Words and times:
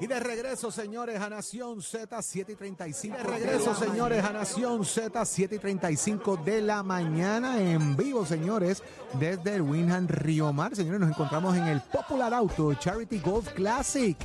Y 0.00 0.06
de 0.06 0.20
regreso, 0.20 0.70
señores, 0.70 1.20
a 1.20 1.30
Nación 1.30 1.80
Z 1.80 2.20
7 2.20 2.52
y 2.52 2.56
35. 2.56 3.16
De 3.16 3.22
regreso, 3.22 3.74
señores, 3.74 4.24
a 4.24 4.32
Nación 4.32 4.84
Z 4.84 5.24
7 5.24 5.54
y 5.54 5.58
35 5.58 6.36
de 6.38 6.60
la 6.60 6.82
mañana 6.82 7.60
en 7.60 7.96
vivo, 7.96 8.26
señores, 8.26 8.82
desde 9.18 9.54
el 9.54 9.62
Winham 9.62 10.08
Río 10.08 10.52
Mar. 10.52 10.74
Señores, 10.74 11.00
nos 11.00 11.10
encontramos 11.10 11.56
en 11.56 11.64
el 11.64 11.80
Popular 11.80 12.34
Auto 12.34 12.74
Charity 12.74 13.18
Golf 13.20 13.48
Classic. 13.52 14.16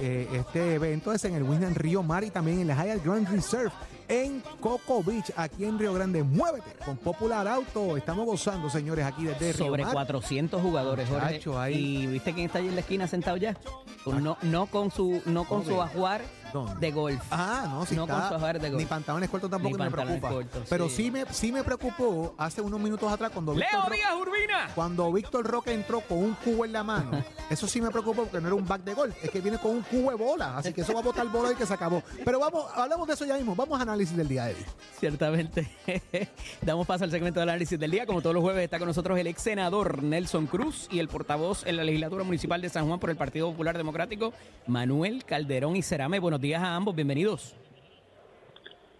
Eh, 0.00 0.28
este 0.32 0.74
evento 0.74 1.12
es 1.12 1.24
en 1.24 1.34
el 1.34 1.42
Winham 1.42 1.74
Río 1.74 2.02
Mar 2.02 2.24
y 2.24 2.30
también 2.30 2.60
en 2.60 2.68
la 2.68 2.74
Hyatt 2.74 3.04
Grand 3.04 3.28
Reserve 3.28 3.72
en 4.08 4.42
Coco 4.60 5.02
Beach, 5.02 5.32
aquí 5.36 5.64
en 5.64 5.78
Río 5.78 5.92
Grande. 5.94 6.22
Muévete 6.22 6.72
con 6.84 6.96
Popular 6.96 7.46
Auto. 7.48 7.96
Estamos 7.96 8.26
gozando, 8.26 8.68
señores, 8.70 9.04
aquí 9.04 9.24
desde 9.24 9.52
Río 9.52 9.66
Sobre 9.66 9.84
Mar. 9.84 9.92
400 9.92 10.60
jugadores, 10.62 11.08
Jorge. 11.08 11.40
Ahí. 11.58 12.02
¿Y 12.02 12.06
viste 12.06 12.32
quién 12.32 12.46
está 12.46 12.58
allí 12.58 12.68
en 12.68 12.74
la 12.74 12.80
esquina 12.80 13.06
sentado 13.06 13.36
ya? 13.36 13.56
Con- 14.04 14.22
No, 14.22 14.36
no 14.42 14.66
con 14.66 14.90
su, 14.90 15.20
no 15.26 15.44
con 15.44 15.64
su 15.64 15.80
ajuar 15.82 16.22
De 16.64 16.90
golf. 16.90 17.22
Ah, 17.30 17.66
no, 17.68 17.84
sí 17.86 17.94
No 17.94 18.02
está. 18.04 18.20
con 18.20 18.28
su 18.28 18.34
ajuar 18.36 18.60
de 18.60 18.70
golf. 18.70 18.80
Ni 18.82 18.86
pantalones 18.86 19.28
cortos 19.30 19.50
tampoco 19.50 19.76
Ni 19.76 19.82
me 19.84 19.90
pantalones 19.90 20.20
preocupa. 20.20 20.42
cortos, 20.50 20.66
Pero 20.70 20.88
sí. 20.88 20.94
sí 20.96 21.10
me, 21.10 21.24
sí 21.30 21.52
me 21.52 21.62
preocupó 21.62 22.34
hace 22.38 22.60
unos 22.60 22.80
minutos 22.80 23.10
atrás 23.12 23.30
cuando 23.32 23.52
Víctor, 23.54 23.72
¡Leo 23.72 23.82
Ro- 23.88 23.94
Díaz 23.94 24.14
Urbina! 24.20 24.70
cuando 24.74 25.12
Víctor 25.12 25.46
Roque 25.46 25.72
entró 25.72 26.00
con 26.00 26.18
un 26.18 26.34
cubo 26.34 26.64
en 26.64 26.72
la 26.72 26.82
mano. 26.82 27.22
Eso 27.50 27.68
sí 27.68 27.80
me 27.80 27.90
preocupó 27.90 28.22
porque 28.24 28.40
no 28.40 28.48
era 28.48 28.54
un 28.56 28.66
back 28.66 28.82
de 28.82 28.94
gol, 28.94 29.14
es 29.22 29.30
que 29.30 29.40
viene 29.40 29.58
con 29.58 29.72
un 29.72 29.82
cubo 29.82 30.10
de 30.10 30.16
bola. 30.16 30.56
Así 30.58 30.72
que 30.72 30.80
eso 30.80 30.92
va 30.94 31.00
a 31.00 31.02
botar 31.02 31.26
bola 31.28 31.52
y 31.52 31.54
que 31.54 31.64
se 31.66 31.74
acabó. 31.74 32.02
Pero 32.24 32.40
vamos, 32.40 32.64
hablamos 32.74 33.06
de 33.06 33.14
eso 33.14 33.24
ya 33.24 33.36
mismo. 33.36 33.54
Vamos 33.54 33.78
a 33.78 33.82
análisis 33.82 34.16
del 34.16 34.26
día, 34.28 34.50
Eddie. 34.50 34.64
Ciertamente. 34.98 35.68
Damos 36.62 36.86
paso 36.86 37.04
al 37.04 37.10
segmento 37.10 37.38
del 37.40 37.48
análisis 37.50 37.78
del 37.78 37.90
día. 37.90 38.06
Como 38.06 38.20
todos 38.22 38.34
los 38.34 38.42
jueves 38.42 38.64
está 38.64 38.78
con 38.78 38.88
nosotros 38.88 39.18
el 39.18 39.26
ex 39.28 39.42
senador 39.42 40.02
Nelson 40.02 40.46
Cruz 40.46 40.88
y 40.90 40.98
el 40.98 41.08
portavoz 41.08 41.64
en 41.66 41.76
la 41.76 41.84
legislatura 41.84 42.24
municipal 42.24 42.60
de 42.60 42.68
San 42.68 42.86
Juan 42.88 42.98
por 42.98 43.10
el 43.10 43.16
Partido 43.16 43.50
Popular 43.50 43.76
Democrático, 43.76 44.32
Manuel 44.66 45.24
Calderón 45.24 45.76
y 45.76 45.82
Cerame. 45.82 46.18
Buenos 46.18 46.40
días 46.40 46.45
a 46.54 46.74
ambos, 46.76 46.94
bienvenidos. 46.94 47.54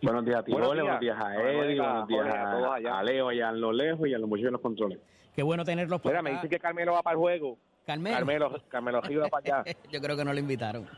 Buenos 0.03 0.25
días 0.25 0.39
a 0.39 0.43
ti, 0.45 0.53
Buenos 0.53 0.71
Ole, 0.71 0.83
días. 0.83 0.99
buenos 0.99 1.01
días 1.01 1.17
a 1.25 1.35
Eddie, 1.37 1.73
días, 1.75 1.87
buenos 1.87 2.09
días 2.09 2.27
a 2.35 2.51
todos 2.53 2.67
a, 2.69 2.75
allá. 2.75 2.99
a 2.99 3.03
Leo 3.03 3.29
allá 3.29 3.49
en 3.49 3.61
lo 3.61 3.73
lejos 3.73 4.09
y 4.09 4.15
a 4.15 4.19
los 4.19 4.29
muchachos 4.29 4.47
en 4.49 4.53
los 4.53 4.61
controles. 4.61 4.99
Qué 5.35 5.43
bueno 5.43 5.65
tenerlos 5.65 6.01
por 6.01 6.13
Mira, 6.13 6.23
me 6.23 6.33
dicen 6.33 6.49
que 6.51 6.59
Carmelo 6.59 6.93
va 6.93 7.03
para 7.03 7.15
el 7.15 7.19
juego. 7.19 7.59
Carmelo. 7.87 8.17
Carmelo, 8.17 8.63
Carmelo 8.69 9.01
para 9.31 9.61
allá. 9.63 9.77
Yo 9.93 10.01
creo 10.01 10.17
que 10.17 10.25
no 10.25 10.33
lo 10.33 10.39
invitaron. 10.41 10.89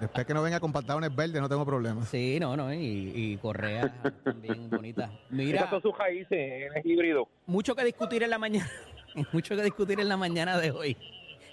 Después 0.00 0.26
que 0.26 0.32
no 0.34 0.42
venga 0.42 0.60
con 0.60 0.72
pantalones 0.72 1.14
verdes, 1.14 1.40
no 1.40 1.48
tengo 1.48 1.66
problema. 1.66 2.02
Sí, 2.04 2.38
no, 2.40 2.56
no, 2.56 2.72
y, 2.72 3.12
y 3.14 3.36
Correa 3.38 3.92
también 4.22 4.70
bonita. 4.70 5.10
Mira, 5.30 5.68
son 5.68 5.82
sus 5.82 5.96
raíces, 5.96 6.30
él 6.30 6.72
es 6.76 6.86
híbrido. 6.86 7.28
mucho 7.46 7.74
que 7.74 7.84
discutir 7.84 8.22
en 8.22 8.30
la 8.30 8.38
mañana, 8.38 8.70
mucho 9.32 9.56
que 9.56 9.62
discutir 9.62 9.98
en 9.98 10.08
la 10.08 10.16
mañana 10.16 10.56
de 10.58 10.70
hoy. 10.70 10.96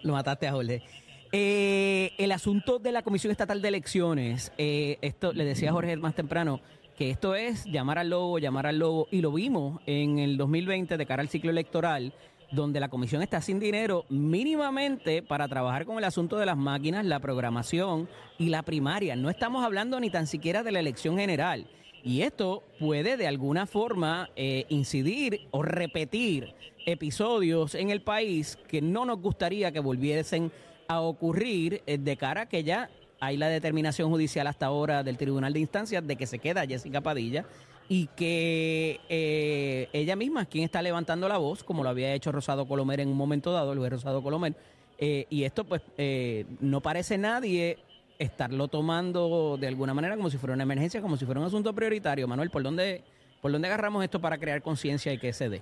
Lo 0.03 0.13
mataste 0.13 0.47
a 0.47 0.51
Jorge. 0.51 0.83
Eh, 1.31 2.11
el 2.17 2.31
asunto 2.31 2.79
de 2.79 2.91
la 2.91 3.01
Comisión 3.01 3.31
Estatal 3.31 3.61
de 3.61 3.67
Elecciones, 3.67 4.51
eh, 4.57 4.97
esto 5.01 5.33
le 5.33 5.45
decía 5.45 5.71
Jorge 5.71 5.95
más 5.97 6.15
temprano, 6.15 6.61
que 6.97 7.09
esto 7.09 7.35
es 7.35 7.65
llamar 7.65 7.99
al 7.99 8.09
lobo, 8.09 8.39
llamar 8.39 8.67
al 8.67 8.79
lobo, 8.79 9.07
y 9.11 9.21
lo 9.21 9.31
vimos 9.31 9.81
en 9.85 10.19
el 10.19 10.37
2020 10.37 10.97
de 10.97 11.05
cara 11.05 11.21
al 11.21 11.29
ciclo 11.29 11.51
electoral, 11.51 12.13
donde 12.51 12.79
la 12.79 12.89
comisión 12.89 13.21
está 13.21 13.41
sin 13.41 13.59
dinero 13.59 14.05
mínimamente 14.09 15.21
para 15.21 15.47
trabajar 15.47 15.85
con 15.85 15.97
el 15.97 16.03
asunto 16.03 16.37
de 16.37 16.45
las 16.45 16.57
máquinas, 16.57 17.05
la 17.05 17.19
programación 17.19 18.07
y 18.37 18.49
la 18.49 18.63
primaria. 18.63 19.15
No 19.15 19.29
estamos 19.29 19.65
hablando 19.65 19.99
ni 19.99 20.09
tan 20.09 20.27
siquiera 20.27 20.63
de 20.63 20.71
la 20.71 20.79
elección 20.79 21.17
general. 21.17 21.67
Y 22.05 22.21
esto 22.21 22.63
puede 22.79 23.17
de 23.17 23.27
alguna 23.27 23.65
forma 23.65 24.29
eh, 24.37 24.65
incidir 24.69 25.47
o 25.51 25.63
repetir 25.63 26.53
episodios 26.85 27.75
en 27.75 27.89
el 27.89 28.01
país 28.01 28.57
que 28.67 28.81
no 28.81 29.05
nos 29.05 29.19
gustaría 29.19 29.73
que 29.73 29.79
volviesen 29.81 30.51
a 30.87 31.01
ocurrir 31.01 31.81
eh, 31.85 31.97
de 31.97 32.15
cara 32.15 32.41
a 32.41 32.45
que 32.45 32.63
ya 32.63 32.89
hay 33.19 33.37
la 33.37 33.49
determinación 33.49 34.09
judicial 34.09 34.47
hasta 34.47 34.67
ahora 34.67 35.03
del 35.03 35.17
Tribunal 35.17 35.51
de 35.51 35.59
Instancias 35.59 36.05
de 36.05 36.15
que 36.15 36.27
se 36.27 36.39
queda 36.39 36.65
Jessica 36.65 37.01
Padilla 37.01 37.43
y 37.87 38.07
que 38.15 38.99
eh, 39.09 39.89
ella 39.93 40.15
misma 40.15 40.43
es 40.43 40.47
quien 40.47 40.63
está 40.63 40.81
levantando 40.81 41.27
la 41.27 41.37
voz, 41.37 41.63
como 41.63 41.83
lo 41.83 41.89
había 41.89 42.13
hecho 42.13 42.31
Rosado 42.31 42.67
Colomer 42.67 42.99
en 42.99 43.09
un 43.09 43.17
momento 43.17 43.51
dado, 43.51 43.75
juez 43.75 43.91
Rosado 43.91 44.23
Colomer. 44.23 44.55
Eh, 44.97 45.25
y 45.29 45.43
esto 45.43 45.65
pues 45.65 45.81
eh, 45.97 46.45
no 46.61 46.81
parece 46.81 47.17
nadie 47.17 47.77
estarlo 48.19 48.67
tomando 48.67 49.57
de 49.59 49.67
alguna 49.67 49.93
manera 49.93 50.15
como 50.15 50.29
si 50.29 50.37
fuera 50.37 50.53
una 50.53 50.63
emergencia, 50.63 51.01
como 51.01 51.17
si 51.17 51.25
fuera 51.25 51.39
un 51.39 51.47
asunto 51.47 51.73
prioritario. 51.73 52.27
Manuel, 52.27 52.49
¿por 52.49 52.63
dónde, 52.63 53.03
por 53.41 53.51
dónde 53.51 53.67
agarramos 53.67 54.03
esto 54.03 54.19
para 54.19 54.37
crear 54.37 54.61
conciencia 54.61 55.13
y 55.13 55.17
que 55.17 55.33
se 55.33 55.49
dé? 55.49 55.61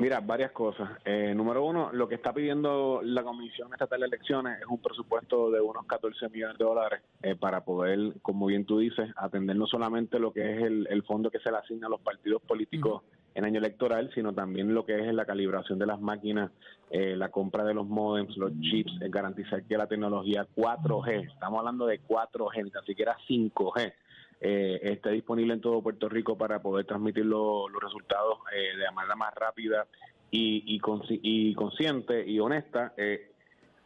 Mira, 0.00 0.20
varias 0.20 0.52
cosas. 0.52 0.88
Eh, 1.04 1.34
número 1.36 1.62
uno, 1.62 1.90
lo 1.92 2.08
que 2.08 2.14
está 2.14 2.32
pidiendo 2.32 3.02
la 3.04 3.22
Comisión 3.22 3.70
Estatal 3.70 4.00
de 4.00 4.06
Elecciones 4.06 4.58
es 4.58 4.66
un 4.66 4.80
presupuesto 4.80 5.50
de 5.50 5.60
unos 5.60 5.84
14 5.84 6.30
millones 6.30 6.56
de 6.56 6.64
dólares 6.64 7.02
eh, 7.22 7.36
para 7.36 7.62
poder, 7.62 8.14
como 8.22 8.46
bien 8.46 8.64
tú 8.64 8.78
dices, 8.78 9.10
atender 9.16 9.56
no 9.56 9.66
solamente 9.66 10.18
lo 10.18 10.32
que 10.32 10.54
es 10.54 10.62
el, 10.62 10.86
el 10.88 11.02
fondo 11.02 11.30
que 11.30 11.38
se 11.40 11.50
le 11.50 11.58
asigna 11.58 11.86
a 11.86 11.90
los 11.90 12.00
partidos 12.00 12.40
políticos 12.40 13.02
en 13.34 13.44
año 13.44 13.58
electoral, 13.58 14.10
sino 14.14 14.32
también 14.32 14.74
lo 14.74 14.84
que 14.84 14.98
es 14.98 15.14
la 15.14 15.24
calibración 15.24 15.78
de 15.78 15.86
las 15.86 16.00
máquinas, 16.00 16.50
eh, 16.90 17.14
la 17.16 17.30
compra 17.30 17.64
de 17.64 17.74
los 17.74 17.86
modems, 17.86 18.36
los 18.36 18.52
chips, 18.60 18.92
eh, 19.00 19.08
garantizar 19.08 19.62
que 19.64 19.76
la 19.78 19.86
tecnología 19.86 20.46
4G, 20.56 21.32
estamos 21.32 21.58
hablando 21.60 21.86
de 21.86 22.00
4G, 22.00 22.64
ni 22.64 22.70
tan 22.70 22.84
siquiera 22.84 23.16
5G, 23.28 23.92
eh, 24.40 24.80
esté 24.82 25.10
disponible 25.10 25.52
en 25.54 25.60
todo 25.60 25.82
Puerto 25.82 26.08
Rico 26.08 26.36
para 26.36 26.60
poder 26.62 26.86
transmitir 26.86 27.26
lo- 27.26 27.68
los 27.68 27.82
resultados 27.82 28.38
eh, 28.54 28.76
de 28.76 28.90
manera 28.92 29.14
más 29.14 29.34
rápida 29.34 29.86
y, 30.30 30.62
y, 30.74 30.80
consci- 30.80 31.20
y 31.22 31.54
consciente 31.54 32.26
y 32.26 32.40
honesta. 32.40 32.94
Eh, 32.96 33.32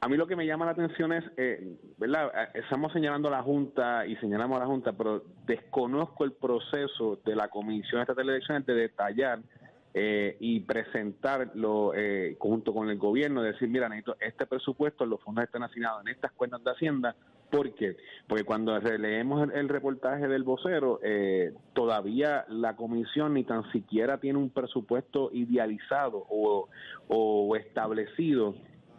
a 0.05 0.09
mí 0.09 0.19
lo 0.19 0.27
que 0.27 0.37
me 0.37 0.45
llama 0.45 0.67
la 0.67 0.73
atención 0.73 1.15
es, 1.15 1.25
eh, 1.39 1.79
¿verdad? 1.97 2.31
Eh, 2.35 2.61
Estamos 2.63 2.93
señalando 2.93 3.29
a 3.29 3.31
la 3.31 3.43
Junta 3.43 4.07
y 4.07 4.17
señalamos 4.17 4.59
a 4.59 4.61
la 4.61 4.67
Junta, 4.67 4.93
pero 4.93 5.25
desconozco 5.47 6.25
el 6.25 6.33
proceso 6.33 7.19
de 7.25 7.35
la 7.35 7.49
Comisión 7.49 8.03
Estatal 8.03 8.27
de 8.27 8.33
Elecciones 8.35 8.67
de 8.67 8.75
detallar 8.75 9.41
eh, 9.95 10.37
y 10.41 10.61
presentarlo 10.61 11.95
eh, 11.95 12.37
junto 12.39 12.75
con 12.75 12.91
el 12.91 12.99
gobierno, 12.99 13.41
decir, 13.41 13.67
mira, 13.71 13.89
necesito 13.89 14.15
este 14.21 14.45
presupuesto, 14.45 15.07
los 15.07 15.23
fondos 15.23 15.45
están 15.45 15.63
asignados 15.63 16.03
en 16.03 16.09
estas 16.09 16.33
cuentas 16.33 16.63
de 16.63 16.71
Hacienda. 16.73 17.17
¿Por 17.51 17.75
qué? 17.75 17.97
Porque 18.27 18.45
cuando 18.45 18.79
leemos 18.79 19.49
el, 19.49 19.53
el 19.53 19.69
reportaje 19.71 20.29
del 20.29 20.43
vocero, 20.43 21.01
eh, 21.03 21.55
todavía 21.73 22.45
la 22.51 22.77
comisión 22.77 23.33
ni 23.33 23.45
tan 23.45 23.73
siquiera 23.73 24.19
tiene 24.19 24.39
un 24.39 24.51
presupuesto 24.51 25.31
idealizado 25.33 26.27
o, 26.29 26.69
o 27.09 27.57
establecido 27.57 28.55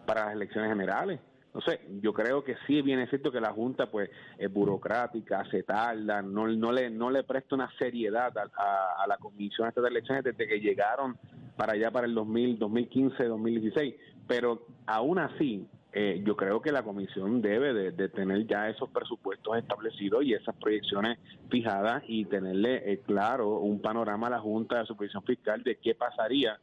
para 0.05 0.25
las 0.25 0.33
elecciones 0.33 0.69
generales. 0.69 1.19
Sé, 1.65 1.79
yo 2.01 2.13
creo 2.13 2.43
que 2.43 2.57
sí 2.67 2.81
bien 2.81 2.99
es 2.99 3.09
cierto 3.09 3.31
que 3.31 3.39
la 3.39 3.53
Junta 3.53 3.89
pues 3.89 4.09
es 4.37 4.51
burocrática, 4.51 5.45
se 5.49 5.63
tarda, 5.63 6.21
no, 6.21 6.47
no 6.47 6.71
le 6.73 6.89
no 6.89 7.09
le 7.09 7.23
presta 7.23 7.55
una 7.55 7.71
seriedad 7.77 8.33
a, 8.37 9.07
la 9.07 9.17
Comisión 9.17 9.71
de 9.73 9.87
Elecciones 9.87 10.25
desde 10.25 10.47
que 10.47 10.59
llegaron 10.59 11.17
para 11.55 11.73
allá 11.73 11.91
para 11.91 12.07
el 12.07 12.13
2000, 12.13 12.59
2015, 12.59 13.23
2016, 13.23 13.95
pero 14.27 14.65
aún 14.85 15.17
así 15.17 15.65
eh, 15.93 16.21
yo 16.25 16.35
creo 16.35 16.61
que 16.61 16.73
la 16.73 16.83
Comisión 16.83 17.41
debe 17.41 17.73
de, 17.73 17.91
de 17.91 18.09
tener 18.09 18.45
ya 18.47 18.67
esos 18.67 18.89
presupuestos 18.89 19.57
establecidos 19.57 20.25
y 20.25 20.33
esas 20.33 20.55
proyecciones 20.57 21.19
fijadas 21.49 22.03
y 22.05 22.25
tenerle 22.25 22.91
eh, 22.91 22.99
claro 23.05 23.59
un 23.59 23.81
panorama 23.81 24.27
a 24.27 24.31
la 24.31 24.39
Junta 24.39 24.79
de 24.79 24.87
Supervisión 24.87 25.23
Fiscal 25.23 25.63
de 25.63 25.77
qué 25.77 25.95
pasaría 25.95 26.59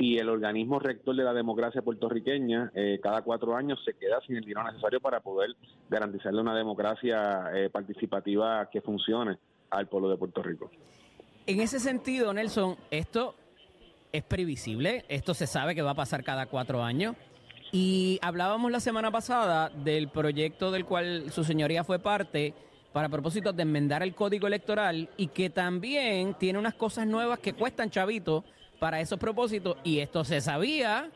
si 0.00 0.16
el 0.16 0.30
organismo 0.30 0.78
rector 0.78 1.14
de 1.14 1.22
la 1.22 1.34
democracia 1.34 1.82
puertorriqueña 1.82 2.72
eh, 2.74 2.98
cada 3.02 3.20
cuatro 3.20 3.54
años 3.54 3.78
se 3.84 3.92
queda 3.92 4.18
sin 4.26 4.36
el 4.36 4.44
dinero 4.44 4.64
necesario 4.64 4.98
para 4.98 5.20
poder 5.20 5.54
garantizarle 5.90 6.40
una 6.40 6.56
democracia 6.56 7.50
eh, 7.54 7.68
participativa 7.68 8.70
que 8.70 8.80
funcione 8.80 9.36
al 9.68 9.88
pueblo 9.88 10.08
de 10.08 10.16
Puerto 10.16 10.42
Rico. 10.42 10.70
En 11.46 11.60
ese 11.60 11.78
sentido, 11.78 12.32
Nelson, 12.32 12.76
esto 12.90 13.34
es 14.10 14.22
previsible, 14.22 15.04
esto 15.08 15.34
se 15.34 15.46
sabe 15.46 15.74
que 15.74 15.82
va 15.82 15.90
a 15.90 15.94
pasar 15.94 16.24
cada 16.24 16.46
cuatro 16.46 16.82
años. 16.82 17.14
Y 17.70 18.18
hablábamos 18.22 18.72
la 18.72 18.80
semana 18.80 19.10
pasada 19.10 19.68
del 19.68 20.08
proyecto 20.08 20.70
del 20.70 20.86
cual 20.86 21.30
su 21.30 21.44
señoría 21.44 21.84
fue 21.84 21.98
parte 21.98 22.54
para 22.94 23.10
propósito 23.10 23.52
de 23.52 23.62
enmendar 23.62 24.02
el 24.02 24.14
código 24.14 24.46
electoral 24.46 25.10
y 25.18 25.28
que 25.28 25.50
también 25.50 26.34
tiene 26.34 26.58
unas 26.58 26.74
cosas 26.74 27.06
nuevas 27.06 27.38
que 27.38 27.52
cuestan 27.52 27.90
chavito 27.90 28.44
para 28.80 29.00
esos 29.00 29.18
propósitos 29.18 29.76
y 29.84 30.00
esto 30.00 30.24
se 30.24 30.40
sabía 30.40 31.10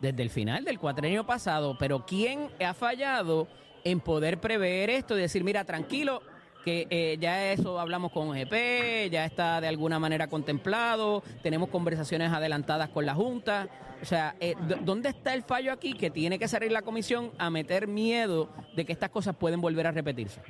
desde 0.00 0.22
el 0.22 0.28
final 0.28 0.64
del 0.64 0.78
cuatrenio 0.78 1.24
pasado, 1.24 1.78
pero 1.78 2.04
¿quién 2.04 2.50
ha 2.62 2.74
fallado 2.74 3.48
en 3.84 4.00
poder 4.00 4.40
prever 4.40 4.90
esto 4.90 5.16
y 5.16 5.22
decir, 5.22 5.44
mira, 5.44 5.64
tranquilo, 5.64 6.20
que 6.64 6.86
eh, 6.90 7.16
ya 7.20 7.52
eso 7.52 7.78
hablamos 7.78 8.10
con 8.10 8.32
GP, 8.32 9.10
ya 9.10 9.24
está 9.26 9.60
de 9.60 9.68
alguna 9.68 9.98
manera 9.98 10.26
contemplado, 10.26 11.22
tenemos 11.42 11.68
conversaciones 11.68 12.32
adelantadas 12.32 12.88
con 12.88 13.06
la 13.06 13.14
Junta. 13.14 13.68
O 14.02 14.04
sea, 14.06 14.34
eh, 14.40 14.54
¿dónde 14.82 15.10
está 15.10 15.34
el 15.34 15.42
fallo 15.42 15.72
aquí 15.72 15.94
que 15.94 16.10
tiene 16.10 16.38
que 16.38 16.48
salir 16.48 16.72
la 16.72 16.82
comisión 16.82 17.32
a 17.38 17.48
meter 17.50 17.86
miedo 17.86 18.48
de 18.74 18.84
que 18.84 18.92
estas 18.92 19.10
cosas 19.10 19.36
pueden 19.36 19.60
volver 19.60 19.86
a 19.86 19.92
repetirse? 19.92 20.40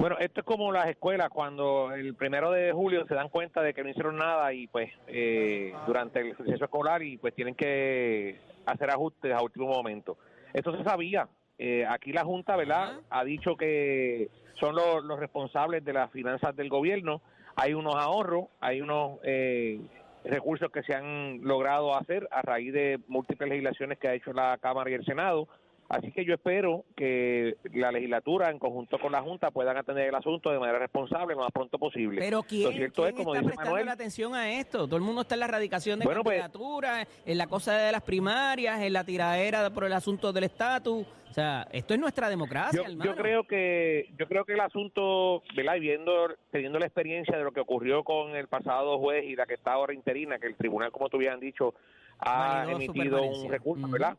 Bueno, 0.00 0.16
esto 0.18 0.40
es 0.40 0.46
como 0.46 0.72
las 0.72 0.86
escuelas, 0.86 1.28
cuando 1.28 1.92
el 1.92 2.14
primero 2.14 2.50
de 2.50 2.72
julio 2.72 3.04
se 3.06 3.14
dan 3.14 3.28
cuenta 3.28 3.60
de 3.60 3.74
que 3.74 3.82
no 3.82 3.90
hicieron 3.90 4.16
nada 4.16 4.50
y 4.54 4.66
pues 4.66 4.90
eh, 5.06 5.74
durante 5.86 6.20
el 6.20 6.34
proceso 6.34 6.64
escolar 6.64 7.02
y 7.02 7.18
pues 7.18 7.34
tienen 7.34 7.54
que 7.54 8.40
hacer 8.64 8.88
ajustes 8.88 9.30
a 9.30 9.42
último 9.42 9.66
momento. 9.66 10.16
Esto 10.54 10.74
se 10.74 10.84
sabía. 10.84 11.28
Eh, 11.58 11.84
aquí 11.86 12.14
la 12.14 12.24
Junta, 12.24 12.56
¿verdad? 12.56 13.00
Ha 13.10 13.24
dicho 13.24 13.56
que 13.56 14.30
son 14.58 14.74
los, 14.74 15.04
los 15.04 15.20
responsables 15.20 15.84
de 15.84 15.92
las 15.92 16.10
finanzas 16.10 16.56
del 16.56 16.70
gobierno. 16.70 17.20
Hay 17.56 17.74
unos 17.74 17.96
ahorros, 17.96 18.46
hay 18.58 18.80
unos 18.80 19.18
eh, 19.22 19.82
recursos 20.24 20.72
que 20.72 20.82
se 20.82 20.94
han 20.94 21.42
logrado 21.42 21.94
hacer 21.94 22.26
a 22.30 22.40
raíz 22.40 22.72
de 22.72 23.00
múltiples 23.06 23.50
legislaciones 23.50 23.98
que 23.98 24.08
ha 24.08 24.14
hecho 24.14 24.32
la 24.32 24.56
Cámara 24.62 24.88
y 24.88 24.94
el 24.94 25.04
Senado. 25.04 25.46
Así 25.90 26.12
que 26.12 26.24
yo 26.24 26.34
espero 26.34 26.84
que 26.96 27.56
la 27.72 27.90
legislatura, 27.90 28.48
en 28.48 28.60
conjunto 28.60 28.96
con 29.00 29.10
la 29.10 29.22
Junta, 29.22 29.50
puedan 29.50 29.76
atender 29.76 30.06
el 30.06 30.14
asunto 30.14 30.52
de 30.52 30.60
manera 30.60 30.78
responsable 30.78 31.34
lo 31.34 31.40
más 31.40 31.50
pronto 31.50 31.78
posible. 31.80 32.20
Pero 32.20 32.44
¿quién, 32.44 32.62
Lo 32.62 32.70
cierto 32.70 33.06
es, 33.08 33.12
como 33.14 33.34
está 33.34 33.40
dice 33.40 33.46
prestando 33.48 33.70
Manuel, 33.70 33.86
la 33.86 33.92
atención 33.92 34.34
a 34.36 34.52
esto? 34.52 34.86
Todo 34.86 34.94
el 34.94 35.02
mundo 35.02 35.22
está 35.22 35.34
en 35.34 35.40
la 35.40 35.46
erradicación 35.46 35.98
de 35.98 36.04
Bueno, 36.04 36.22
pues- 36.22 36.40
candidaturas, 36.40 37.08
en 37.26 37.36
la 37.36 37.48
cosa 37.48 37.76
de 37.76 37.90
las 37.90 38.02
primarias, 38.02 38.80
en 38.80 38.92
la 38.92 39.02
tiradera 39.02 39.68
por 39.70 39.82
el 39.82 39.92
asunto 39.92 40.32
del 40.32 40.44
estatus. 40.44 41.04
O 41.28 41.32
sea, 41.32 41.66
esto 41.72 41.94
es 41.94 41.98
nuestra 41.98 42.28
democracia, 42.28 42.82
yo, 42.82 42.88
hermano. 42.88 43.04
yo 43.10 43.16
creo 43.16 43.44
que 43.48 44.10
yo 44.16 44.28
creo 44.28 44.44
que 44.44 44.52
el 44.52 44.60
asunto, 44.60 45.42
¿verdad? 45.56 45.74
Y 45.74 45.80
viendo, 45.80 46.12
teniendo 46.52 46.78
la 46.78 46.86
experiencia 46.86 47.36
de 47.36 47.42
lo 47.42 47.50
que 47.50 47.60
ocurrió 47.60 48.04
con 48.04 48.36
el 48.36 48.46
pasado 48.46 48.96
juez 49.00 49.24
y 49.24 49.34
la 49.34 49.46
que 49.46 49.54
está 49.54 49.72
ahora 49.72 49.92
interina, 49.92 50.38
que 50.38 50.46
el 50.46 50.54
tribunal, 50.54 50.92
como 50.92 51.08
tú 51.08 51.16
habían 51.16 51.40
dicho, 51.40 51.74
ha 52.20 52.64
Validó 52.64 52.76
emitido 52.76 53.22
un 53.22 53.48
recurso. 53.48 53.88
¿verdad? 53.88 54.16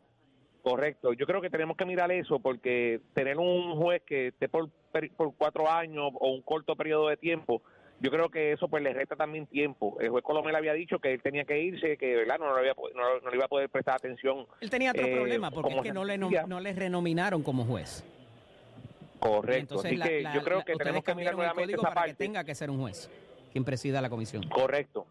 Correcto. 0.62 1.14
Yo 1.14 1.26
creo 1.26 1.42
que 1.42 1.50
tenemos 1.50 1.76
que 1.76 1.86
mirar 1.86 2.12
eso 2.12 2.40
porque 2.40 3.00
tener 3.14 3.38
un 3.38 3.76
juez 3.78 4.02
que 4.06 4.28
esté 4.28 4.48
por, 4.48 4.70
por 5.18 5.34
cuatro 5.36 5.70
años 5.70 6.12
o 6.20 6.32
un 6.32 6.42
corto 6.44 6.76
periodo 6.76 7.08
de 7.10 7.18
tiempo, 7.18 7.62
yo 8.00 8.10
creo 8.12 8.30
que 8.30 8.52
eso 8.52 8.68
pues 8.68 8.84
le 8.84 8.94
resta 8.94 9.16
también 9.16 9.48
tiempo. 9.48 9.98
El 10.00 10.10
juez 10.10 10.24
Colomel 10.24 10.56
había 10.56 10.74
dicho 10.74 11.00
que 11.00 11.14
él 11.14 11.22
tenía 11.22 11.46
que 11.46 11.60
irse, 11.62 11.98
que 11.98 12.16
verdad 12.16 12.38
no, 12.40 12.54
le 12.54 12.60
había 12.60 12.74
no, 12.96 13.20
no 13.22 13.30
le 13.30 13.36
iba 13.36 13.46
a 13.46 13.50
poder 13.50 13.70
prestar 13.70 13.96
atención. 13.96 14.46
Él 14.60 14.70
tenía 14.70 14.92
otro 14.92 15.08
eh, 15.08 15.12
problema, 15.12 15.50
porque 15.52 15.74
es 15.76 15.82
que 15.82 15.94
no 15.94 16.06
le, 16.06 16.18
no 16.18 16.60
le 16.60 16.74
renominaron 16.74 17.42
como 17.44 17.64
juez. 17.66 18.04
Correcto. 19.20 19.60
Entonces, 19.76 19.92
Así 19.92 19.98
la- 19.98 20.06
que 20.08 20.22
la- 20.22 20.34
yo 20.34 20.44
creo 20.44 20.64
que 20.66 20.74
tenemos 20.76 21.04
que 21.04 21.14
mirar 21.16 21.36
nuevamente 21.36 21.64
código 21.74 21.82
esa 21.82 21.90
para 21.90 22.02
parte. 22.02 22.12
que 22.18 22.24
tenga 22.24 22.44
que 22.44 22.56
ser 22.56 22.70
un 22.72 22.80
juez 22.82 23.10
quien 23.52 23.64
presida 23.66 24.02
la 24.02 24.10
comisión. 24.10 24.48
Correcto, 24.50 25.06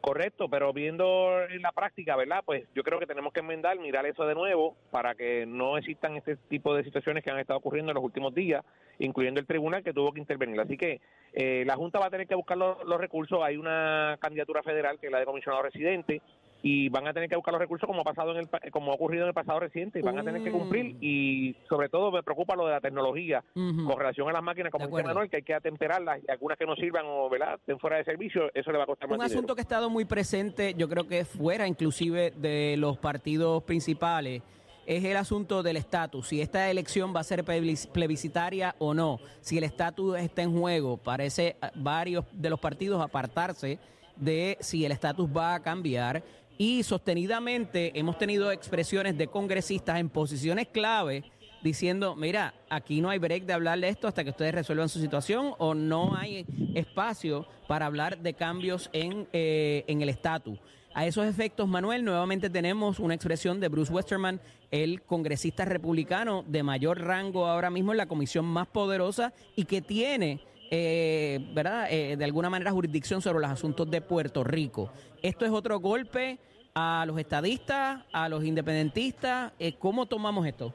correcto, 0.00 0.48
pero 0.48 0.72
viendo 0.72 1.42
en 1.48 1.62
la 1.62 1.72
práctica, 1.72 2.16
¿verdad? 2.16 2.42
Pues 2.44 2.64
yo 2.74 2.82
creo 2.82 2.98
que 2.98 3.06
tenemos 3.06 3.32
que 3.32 3.40
enmendar, 3.40 3.78
mirar 3.78 4.06
eso 4.06 4.26
de 4.26 4.34
nuevo 4.34 4.76
para 4.90 5.14
que 5.14 5.44
no 5.46 5.76
existan 5.76 6.16
este 6.16 6.36
tipo 6.36 6.74
de 6.74 6.84
situaciones 6.84 7.24
que 7.24 7.30
han 7.30 7.38
estado 7.38 7.58
ocurriendo 7.58 7.92
en 7.92 7.96
los 7.96 8.04
últimos 8.04 8.34
días, 8.34 8.64
incluyendo 8.98 9.40
el 9.40 9.46
tribunal 9.46 9.82
que 9.82 9.92
tuvo 9.92 10.12
que 10.12 10.20
intervenir. 10.20 10.60
Así 10.60 10.76
que 10.76 11.00
eh, 11.32 11.64
la 11.66 11.76
Junta 11.76 11.98
va 11.98 12.06
a 12.06 12.10
tener 12.10 12.26
que 12.26 12.34
buscar 12.34 12.56
los, 12.56 12.84
los 12.84 13.00
recursos. 13.00 13.40
Hay 13.42 13.56
una 13.56 14.16
candidatura 14.20 14.62
federal 14.62 14.98
que 14.98 15.06
es 15.06 15.12
la 15.12 15.20
de 15.20 15.26
comisionado 15.26 15.62
residente 15.62 16.22
y 16.62 16.88
van 16.88 17.06
a 17.06 17.12
tener 17.12 17.28
que 17.28 17.36
buscar 17.36 17.52
los 17.52 17.60
recursos 17.60 17.86
como 17.86 18.00
ha 18.00 18.04
pasado 18.04 18.32
en 18.32 18.38
el 18.38 18.70
como 18.72 18.90
ha 18.90 18.94
ocurrido 18.96 19.22
en 19.22 19.28
el 19.28 19.34
pasado 19.34 19.60
reciente 19.60 20.00
y 20.00 20.02
van 20.02 20.18
a 20.18 20.24
tener 20.24 20.42
que 20.42 20.50
cumplir 20.50 20.94
Mm. 20.94 20.98
y 21.00 21.56
sobre 21.68 21.88
todo 21.88 22.10
me 22.10 22.22
preocupa 22.22 22.56
lo 22.56 22.66
de 22.66 22.72
la 22.72 22.80
tecnología 22.80 23.44
con 23.54 23.96
relación 23.96 24.28
a 24.28 24.32
las 24.32 24.42
máquinas 24.42 24.72
como 24.72 24.86
dice. 24.88 25.02
Manuel 25.04 25.30
que 25.30 25.36
hay 25.36 25.42
que 25.42 25.54
atemperarlas 25.54 26.20
y 26.26 26.30
algunas 26.30 26.58
que 26.58 26.66
no 26.66 26.74
sirvan 26.74 27.04
o 27.06 27.28
verdad 27.30 27.54
estén 27.54 27.78
fuera 27.78 27.96
de 27.98 28.04
servicio 28.04 28.50
eso 28.54 28.72
le 28.72 28.78
va 28.78 28.84
a 28.84 28.86
costar 28.86 29.08
más 29.08 29.18
Un 29.18 29.24
dinero. 29.24 29.38
asunto 29.38 29.54
que 29.54 29.60
ha 29.60 29.62
estado 29.62 29.88
muy 29.88 30.04
presente, 30.04 30.74
yo 30.76 30.88
creo 30.88 31.06
que 31.06 31.24
fuera 31.24 31.66
inclusive 31.68 32.32
de 32.36 32.76
los 32.76 32.98
partidos 32.98 33.62
principales, 33.62 34.42
es 34.86 35.04
el 35.04 35.16
asunto 35.18 35.62
del 35.62 35.76
estatus. 35.76 36.28
Si 36.28 36.40
esta 36.40 36.70
elección 36.70 37.14
va 37.14 37.20
a 37.20 37.24
ser 37.24 37.44
plebis- 37.44 37.86
plebiscitaria 37.92 38.74
o 38.78 38.94
no, 38.94 39.18
si 39.42 39.58
el 39.58 39.64
estatus 39.64 40.16
está 40.18 40.42
en 40.42 40.58
juego, 40.58 40.96
parece 40.96 41.56
a 41.60 41.70
varios 41.74 42.24
de 42.32 42.48
los 42.50 42.58
partidos 42.58 43.00
apartarse 43.02 43.78
de 44.16 44.56
si 44.60 44.84
el 44.84 44.92
estatus 44.92 45.28
va 45.28 45.54
a 45.54 45.62
cambiar. 45.62 46.22
Y 46.58 46.82
sostenidamente 46.82 47.96
hemos 47.96 48.18
tenido 48.18 48.50
expresiones 48.50 49.16
de 49.16 49.28
congresistas 49.28 50.00
en 50.00 50.08
posiciones 50.08 50.66
clave 50.66 51.22
diciendo, 51.62 52.16
mira, 52.16 52.52
aquí 52.68 53.00
no 53.00 53.10
hay 53.10 53.18
break 53.20 53.44
de 53.44 53.52
hablar 53.52 53.78
de 53.78 53.88
esto 53.88 54.08
hasta 54.08 54.24
que 54.24 54.30
ustedes 54.30 54.54
resuelvan 54.54 54.88
su 54.88 54.98
situación 55.00 55.54
o 55.58 55.74
no 55.74 56.16
hay 56.16 56.44
espacio 56.74 57.46
para 57.68 57.86
hablar 57.86 58.18
de 58.18 58.34
cambios 58.34 58.90
en, 58.92 59.28
eh, 59.32 59.84
en 59.86 60.02
el 60.02 60.08
estatus. 60.08 60.58
A 60.94 61.06
esos 61.06 61.26
efectos, 61.26 61.68
Manuel, 61.68 62.04
nuevamente 62.04 62.50
tenemos 62.50 62.98
una 62.98 63.14
expresión 63.14 63.60
de 63.60 63.68
Bruce 63.68 63.92
Westerman, 63.92 64.40
el 64.72 65.02
congresista 65.02 65.64
republicano 65.64 66.44
de 66.46 66.64
mayor 66.64 67.00
rango 67.00 67.46
ahora 67.46 67.70
mismo 67.70 67.92
en 67.92 67.98
la 67.98 68.06
comisión 68.06 68.44
más 68.44 68.66
poderosa 68.66 69.32
y 69.54 69.64
que 69.64 69.80
tiene, 69.80 70.40
eh, 70.72 71.38
¿verdad?, 71.54 71.86
Eh, 71.90 72.16
de 72.16 72.24
alguna 72.24 72.50
manera 72.50 72.72
jurisdicción 72.72 73.22
sobre 73.22 73.40
los 73.40 73.50
asuntos 73.50 73.88
de 73.88 74.00
Puerto 74.00 74.42
Rico. 74.42 74.90
Esto 75.22 75.44
es 75.44 75.52
otro 75.52 75.78
golpe 75.78 76.38
a 76.80 77.04
los 77.06 77.18
estadistas, 77.18 78.04
a 78.12 78.28
los 78.28 78.44
independentistas. 78.44 79.52
Eh, 79.58 79.74
¿Cómo 79.78 80.06
tomamos 80.06 80.46
esto? 80.46 80.72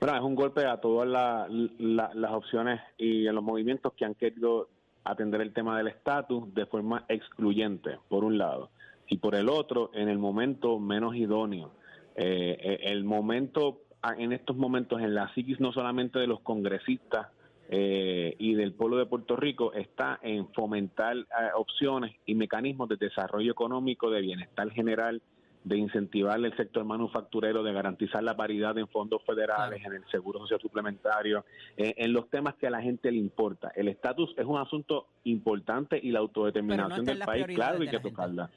Bueno, 0.00 0.16
es 0.16 0.22
un 0.22 0.34
golpe 0.34 0.66
a 0.66 0.78
todas 0.80 1.08
la- 1.08 1.46
la- 1.78 2.10
las 2.14 2.32
opciones 2.32 2.80
y 2.98 3.28
a 3.28 3.32
los 3.32 3.44
movimientos 3.44 3.92
que 3.94 4.04
han 4.04 4.14
querido 4.14 4.68
atender 5.04 5.40
el 5.40 5.52
tema 5.52 5.76
del 5.78 5.86
estatus 5.86 6.52
de 6.52 6.66
forma 6.66 7.04
excluyente, 7.08 7.98
por 8.08 8.24
un 8.24 8.36
lado, 8.36 8.70
y 9.06 9.18
por 9.18 9.36
el 9.36 9.48
otro, 9.48 9.90
en 9.94 10.08
el 10.08 10.18
momento 10.18 10.80
menos 10.80 11.14
idóneo. 11.14 11.70
Eh, 12.16 12.58
eh, 12.60 12.78
el 12.90 13.04
momento, 13.04 13.82
en 14.18 14.32
estos 14.32 14.56
momentos, 14.56 15.00
en 15.00 15.14
la 15.14 15.32
psiquis 15.32 15.60
no 15.60 15.72
solamente 15.72 16.18
de 16.18 16.26
los 16.26 16.40
congresistas 16.40 17.28
eh, 17.68 18.34
y 18.38 18.54
del 18.54 18.74
pueblo 18.74 18.96
de 18.98 19.06
Puerto 19.06 19.36
Rico, 19.36 19.72
está 19.72 20.18
en 20.22 20.48
fomentar 20.52 21.16
eh, 21.16 21.24
opciones 21.56 22.14
y 22.26 22.34
mecanismos 22.34 22.88
de 22.88 22.96
desarrollo 22.96 23.50
económico, 23.50 24.10
de 24.10 24.20
bienestar 24.20 24.70
general, 24.70 25.22
de 25.64 25.78
incentivar 25.78 26.38
el 26.38 26.54
sector 26.56 26.84
manufacturero, 26.84 27.62
de 27.62 27.72
garantizar 27.72 28.22
la 28.22 28.36
paridad 28.36 28.76
en 28.76 28.86
fondos 28.86 29.22
federales, 29.24 29.82
en 29.84 29.94
el 29.94 30.04
seguro 30.10 30.40
social 30.40 30.60
suplementario, 30.60 31.44
eh, 31.76 31.94
en 31.96 32.12
los 32.12 32.28
temas 32.28 32.54
que 32.56 32.66
a 32.66 32.70
la 32.70 32.82
gente 32.82 33.10
le 33.10 33.18
importa. 33.18 33.72
El 33.74 33.88
estatus 33.88 34.34
es 34.36 34.44
un 34.44 34.58
asunto 34.58 35.08
importante 35.24 35.98
y 36.00 36.10
la 36.10 36.18
autodeterminación 36.18 37.06
del 37.06 37.20
país, 37.20 37.46
claro, 37.46 37.80
hay 37.80 37.86
que 37.86 37.92
gente. 37.92 38.10
tocarla. 38.10 38.50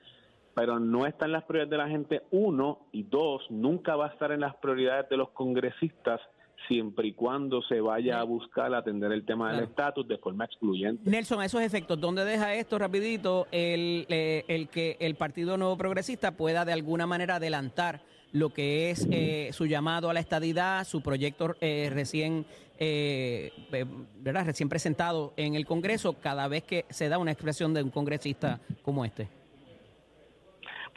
Pero 0.53 0.79
no 0.79 1.05
está 1.05 1.25
en 1.25 1.31
las 1.31 1.43
prioridades 1.45 1.69
de 1.69 1.77
la 1.77 1.87
gente, 1.87 2.23
uno, 2.31 2.87
y 2.91 3.03
dos, 3.03 3.45
nunca 3.49 3.95
va 3.95 4.07
a 4.07 4.09
estar 4.09 4.33
en 4.33 4.41
las 4.41 4.55
prioridades 4.55 5.07
de 5.07 5.15
los 5.15 5.29
congresistas 5.29 6.19
siempre 6.67 7.07
y 7.07 7.13
cuando 7.13 7.61
se 7.63 7.79
vaya 7.81 8.19
a 8.19 8.23
buscar 8.23 8.73
atender 8.73 9.11
el 9.11 9.25
tema 9.25 9.47
del 9.49 9.57
Claro. 9.59 9.69
estatus 9.71 10.07
de 10.07 10.17
forma 10.17 10.45
excluyente. 10.45 11.09
Nelson, 11.09 11.39
a 11.39 11.45
esos 11.45 11.61
efectos, 11.61 11.99
¿dónde 11.99 12.25
deja 12.25 12.53
esto 12.55 12.77
rapidito 12.77 13.47
el, 13.51 14.05
eh, 14.09 14.43
el 14.47 14.67
que 14.69 14.97
el 14.99 15.15
Partido 15.15 15.57
Nuevo 15.57 15.77
Progresista 15.77 16.31
pueda 16.35 16.65
de 16.65 16.73
alguna 16.73 17.07
manera 17.07 17.35
adelantar 17.35 18.01
lo 18.33 18.49
que 18.49 18.91
es 18.91 19.07
eh, 19.09 19.49
su 19.53 19.65
llamado 19.65 20.09
a 20.09 20.13
la 20.13 20.19
estadidad, 20.19 20.83
su 20.85 21.01
proyecto 21.01 21.55
eh, 21.61 21.89
recién, 21.93 22.45
eh, 22.77 23.51
eh, 23.71 23.85
¿verdad? 24.19 24.45
recién 24.45 24.67
presentado 24.67 25.33
en 25.37 25.55
el 25.55 25.65
Congreso, 25.65 26.13
cada 26.19 26.47
vez 26.49 26.63
que 26.63 26.85
se 26.89 27.07
da 27.07 27.17
una 27.19 27.31
expresión 27.31 27.73
de 27.73 27.83
un 27.83 27.89
congresista 27.89 28.59
como 28.81 29.05
este? 29.05 29.29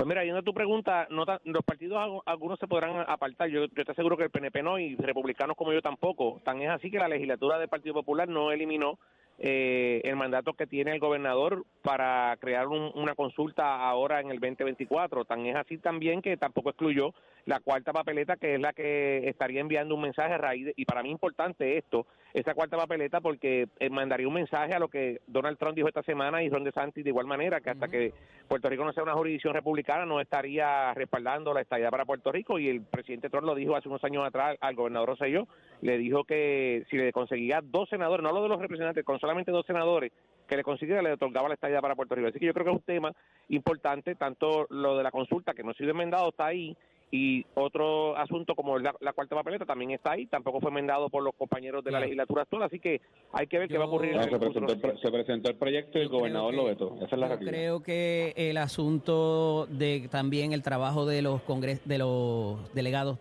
Pues 0.00 0.08
mira, 0.08 0.24
yendo 0.24 0.38
a 0.38 0.42
tu 0.42 0.54
pregunta, 0.54 1.06
los 1.10 1.62
partidos 1.62 1.98
algu- 1.98 2.22
algunos 2.24 2.58
se 2.58 2.66
podrán 2.66 3.04
apartar. 3.06 3.50
Yo, 3.50 3.66
yo 3.66 3.84
te 3.84 3.92
aseguro 3.92 4.16
que 4.16 4.22
el 4.22 4.30
PNP 4.30 4.62
no 4.62 4.78
y 4.78 4.96
republicanos 4.96 5.58
como 5.58 5.74
yo 5.74 5.82
tampoco. 5.82 6.40
Tan 6.42 6.58
es 6.62 6.70
así 6.70 6.90
que 6.90 6.96
la 6.96 7.06
legislatura 7.06 7.58
del 7.58 7.68
Partido 7.68 7.92
Popular 7.92 8.26
no 8.26 8.50
eliminó 8.50 8.98
eh, 9.42 10.02
el 10.04 10.16
mandato 10.16 10.52
que 10.52 10.66
tiene 10.66 10.92
el 10.92 11.00
gobernador 11.00 11.64
para 11.82 12.36
crear 12.40 12.68
un- 12.68 12.92
una 12.94 13.14
consulta 13.14 13.88
ahora 13.88 14.20
en 14.20 14.30
el 14.30 14.38
2024. 14.38 15.24
Tan 15.24 15.46
es 15.46 15.56
así 15.56 15.78
también 15.78 16.20
que 16.20 16.36
tampoco 16.36 16.68
excluyó 16.70 17.14
la 17.46 17.58
cuarta 17.60 17.92
papeleta, 17.94 18.36
que 18.36 18.56
es 18.56 18.60
la 18.60 18.74
que 18.74 19.26
estaría 19.28 19.62
enviando 19.62 19.94
un 19.94 20.02
mensaje 20.02 20.34
a 20.34 20.38
raíz 20.38 20.66
de, 20.66 20.74
y 20.76 20.84
para 20.84 21.02
mí 21.02 21.10
importante 21.10 21.78
esto, 21.78 22.06
esa 22.34 22.52
cuarta 22.54 22.76
papeleta 22.76 23.22
porque 23.22 23.66
eh, 23.78 23.88
mandaría 23.88 24.28
un 24.28 24.34
mensaje 24.34 24.74
a 24.74 24.78
lo 24.78 24.88
que 24.88 25.20
Donald 25.26 25.56
Trump 25.56 25.74
dijo 25.74 25.88
esta 25.88 26.02
semana 26.02 26.42
y 26.42 26.50
Ron 26.50 26.62
DeSantis 26.64 27.02
de 27.02 27.08
igual 27.10 27.26
manera, 27.26 27.62
que 27.62 27.70
hasta 27.70 27.88
que 27.88 28.12
Puerto 28.46 28.68
Rico 28.68 28.84
no 28.84 28.92
sea 28.92 29.02
una 29.04 29.14
jurisdicción 29.14 29.54
republicana 29.54 30.04
no 30.04 30.20
estaría 30.20 30.92
respaldando 30.92 31.54
la 31.54 31.62
estadía 31.62 31.90
para 31.90 32.04
Puerto 32.04 32.30
Rico 32.30 32.58
y 32.58 32.68
el 32.68 32.82
presidente 32.82 33.30
Trump 33.30 33.46
lo 33.46 33.54
dijo 33.54 33.74
hace 33.74 33.88
unos 33.88 34.04
años 34.04 34.24
atrás 34.26 34.58
al 34.60 34.74
gobernador 34.74 35.08
Rosselló, 35.08 35.48
le 35.82 35.98
dijo 35.98 36.24
que 36.24 36.84
si 36.90 36.96
le 36.96 37.12
conseguía 37.12 37.60
dos 37.62 37.88
senadores, 37.88 38.22
no 38.22 38.32
lo 38.32 38.42
de 38.42 38.48
los 38.48 38.60
representantes, 38.60 39.04
con 39.04 39.18
solamente 39.18 39.50
dos 39.50 39.64
senadores 39.66 40.12
que 40.46 40.56
le 40.56 40.62
consiguiera, 40.64 41.00
le 41.02 41.12
otorgaba 41.12 41.48
la 41.48 41.54
estadía 41.54 41.80
para 41.80 41.94
Puerto 41.94 42.14
Rico. 42.14 42.28
Así 42.28 42.38
que 42.38 42.46
yo 42.46 42.52
creo 42.52 42.64
que 42.64 42.70
es 42.72 42.76
un 42.76 42.82
tema 42.82 43.12
importante, 43.48 44.14
tanto 44.14 44.66
lo 44.70 44.96
de 44.96 45.02
la 45.04 45.10
consulta, 45.10 45.54
que 45.54 45.62
no 45.62 45.70
ha 45.70 45.74
sido 45.74 45.90
enmendado, 45.90 46.28
está 46.30 46.46
ahí, 46.46 46.76
y 47.12 47.44
otro 47.54 48.16
asunto 48.16 48.54
como 48.54 48.78
la, 48.78 48.94
la 49.00 49.12
cuarta 49.12 49.34
papeleta 49.34 49.64
también 49.66 49.90
está 49.92 50.12
ahí, 50.12 50.26
tampoco 50.26 50.60
fue 50.60 50.70
enmendado 50.70 51.08
por 51.08 51.22
los 51.24 51.34
compañeros 51.34 51.82
de 51.82 51.90
la 51.90 51.98
legislatura 52.00 52.42
actual, 52.42 52.62
así 52.64 52.78
que 52.78 53.00
hay 53.32 53.46
que 53.48 53.58
ver 53.58 53.68
qué 53.68 53.78
va 53.78 53.84
a 53.84 53.88
ocurrir. 53.88 54.14
No, 54.14 54.22
en 54.22 54.30
se, 54.30 54.38
presentó 54.38 54.72
el, 54.72 54.80
pro- 54.80 54.96
se 54.98 55.10
presentó 55.10 55.50
el 55.50 55.56
proyecto 55.56 55.98
y 55.98 56.02
el 56.02 56.08
gobernador 56.08 56.54
lo 56.54 56.64
que- 56.64 56.70
vetó. 56.70 56.94
Esa 56.96 57.04
es 57.06 57.12
la 57.18 57.26
Yo 57.28 57.34
realidad. 57.34 57.50
creo 57.52 57.82
que 57.82 58.32
el 58.36 58.56
asunto 58.58 59.66
de 59.70 60.08
también 60.10 60.52
el 60.52 60.62
trabajo 60.62 61.04
de 61.06 61.22
los 61.22 61.42
congres 61.42 61.86
de 61.86 61.98
los 61.98 62.72
delegados 62.74 63.18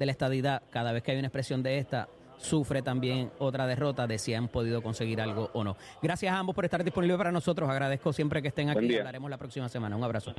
de 0.00 0.06
la 0.06 0.12
estadidad, 0.12 0.62
cada 0.70 0.92
vez 0.92 1.02
que 1.02 1.12
hay 1.12 1.18
una 1.18 1.28
expresión 1.28 1.62
de 1.62 1.78
esta, 1.78 2.08
sufre 2.38 2.80
también 2.80 3.30
otra 3.38 3.66
derrota 3.66 4.06
de 4.06 4.18
si 4.18 4.32
han 4.32 4.48
podido 4.48 4.82
conseguir 4.82 5.20
algo 5.20 5.50
o 5.52 5.62
no. 5.62 5.76
Gracias 6.02 6.32
a 6.32 6.38
ambos 6.38 6.54
por 6.54 6.64
estar 6.64 6.82
disponibles 6.82 7.18
para 7.18 7.30
nosotros. 7.30 7.68
Agradezco 7.68 8.10
siempre 8.12 8.40
que 8.40 8.48
estén 8.48 8.70
aquí. 8.70 8.96
Hablaremos 8.96 9.30
la 9.30 9.36
próxima 9.36 9.68
semana. 9.68 9.96
Un 9.96 10.02
abrazo. 10.02 10.34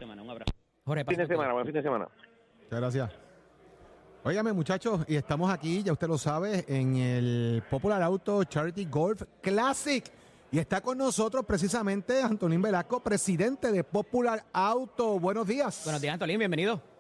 Jorge, 0.84 1.06
Fin 1.06 1.18
de 1.18 1.28
semana, 1.28 1.54
buen 1.54 1.66
fin 1.66 1.76
de 1.76 1.82
semana. 1.84 2.08
Muchas 2.64 2.80
gracias. 2.80 3.12
Óigame, 4.24 4.52
muchachos, 4.52 5.06
y 5.08 5.16
estamos 5.16 5.52
aquí, 5.52 5.84
ya 5.84 5.94
usted 5.94 6.08
lo 6.08 6.18
sabe, 6.18 6.66
en 6.68 6.96
el 6.96 7.64
Popular 7.70 8.02
Auto 8.02 8.44
Charity 8.44 8.86
Golf 8.86 9.24
Classic. 9.42 10.04
Y 10.52 10.60
está 10.60 10.82
con 10.82 10.98
nosotros 10.98 11.46
precisamente 11.46 12.22
Antonín 12.22 12.62
Velasco, 12.62 13.00
presidente 13.00 13.72
de 13.72 13.84
Popular 13.84 14.44
Auto. 14.52 15.20
Buenos 15.20 15.48
días. 15.48 15.82
Buenos 15.86 16.02
días, 16.02 16.14
Antolín. 16.14 16.40
Bienvenido. 16.40 16.91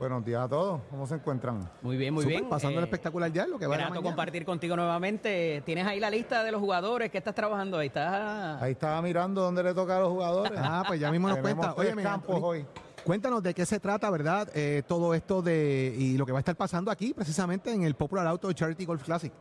Buenos 0.00 0.24
días 0.24 0.40
a 0.40 0.48
todos, 0.48 0.80
¿cómo 0.88 1.06
se 1.06 1.16
encuentran? 1.16 1.70
Muy 1.82 1.98
bien, 1.98 2.14
muy 2.14 2.22
Súper, 2.22 2.38
bien. 2.38 2.48
Pasando 2.48 2.78
el 2.78 2.84
Eh, 2.84 2.86
espectacular 2.86 3.30
ya, 3.30 3.46
lo 3.46 3.58
que 3.58 3.66
va 3.66 3.74
a 3.74 3.78
Grato 3.78 4.02
compartir 4.02 4.46
contigo 4.46 4.74
nuevamente. 4.74 5.62
Tienes 5.66 5.86
ahí 5.86 6.00
la 6.00 6.08
lista 6.08 6.42
de 6.42 6.50
los 6.50 6.58
jugadores 6.58 7.10
que 7.10 7.18
estás 7.18 7.34
trabajando 7.34 7.76
ahí. 7.76 7.88
Estás... 7.88 8.62
Ahí 8.62 8.72
estaba 8.72 9.02
mirando 9.02 9.42
dónde 9.42 9.62
le 9.62 9.74
toca 9.74 9.98
a 9.98 10.00
los 10.00 10.08
jugadores. 10.08 10.58
Ah, 10.58 10.84
pues 10.88 11.00
ya 11.00 11.10
mismo 11.10 11.28
nos 11.28 11.36
cuenta. 11.40 11.74
Óyeme, 11.74 12.02
campos 12.02 12.40
hoy. 12.42 12.64
Cuéntanos 13.04 13.42
de 13.42 13.52
qué 13.52 13.66
se 13.66 13.78
trata, 13.78 14.08
¿verdad? 14.08 14.48
Eh, 14.54 14.82
todo 14.88 15.12
esto 15.12 15.42
de 15.42 15.94
y 15.94 16.16
lo 16.16 16.24
que 16.24 16.32
va 16.32 16.38
a 16.38 16.40
estar 16.40 16.56
pasando 16.56 16.90
aquí, 16.90 17.12
precisamente 17.12 17.70
en 17.70 17.82
el 17.82 17.94
Popular 17.94 18.26
Auto 18.26 18.50
Charity 18.54 18.86
Golf 18.86 19.04
Classic. 19.04 19.32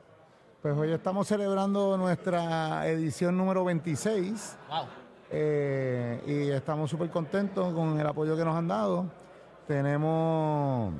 Pues 0.61 0.75
hoy 0.77 0.91
estamos 0.91 1.25
celebrando 1.25 1.95
nuestra 1.97 2.85
edición 2.85 3.37
número 3.37 3.63
26 3.63 4.57
Wow. 4.67 4.87
eh, 5.31 6.21
y 6.27 6.49
estamos 6.51 6.89
súper 6.89 7.09
contentos 7.09 7.73
con 7.73 7.97
el 7.97 8.05
apoyo 8.05 8.35
que 8.35 8.43
nos 8.43 8.57
han 8.57 8.67
dado. 8.67 9.05
Tenemos 9.69 10.95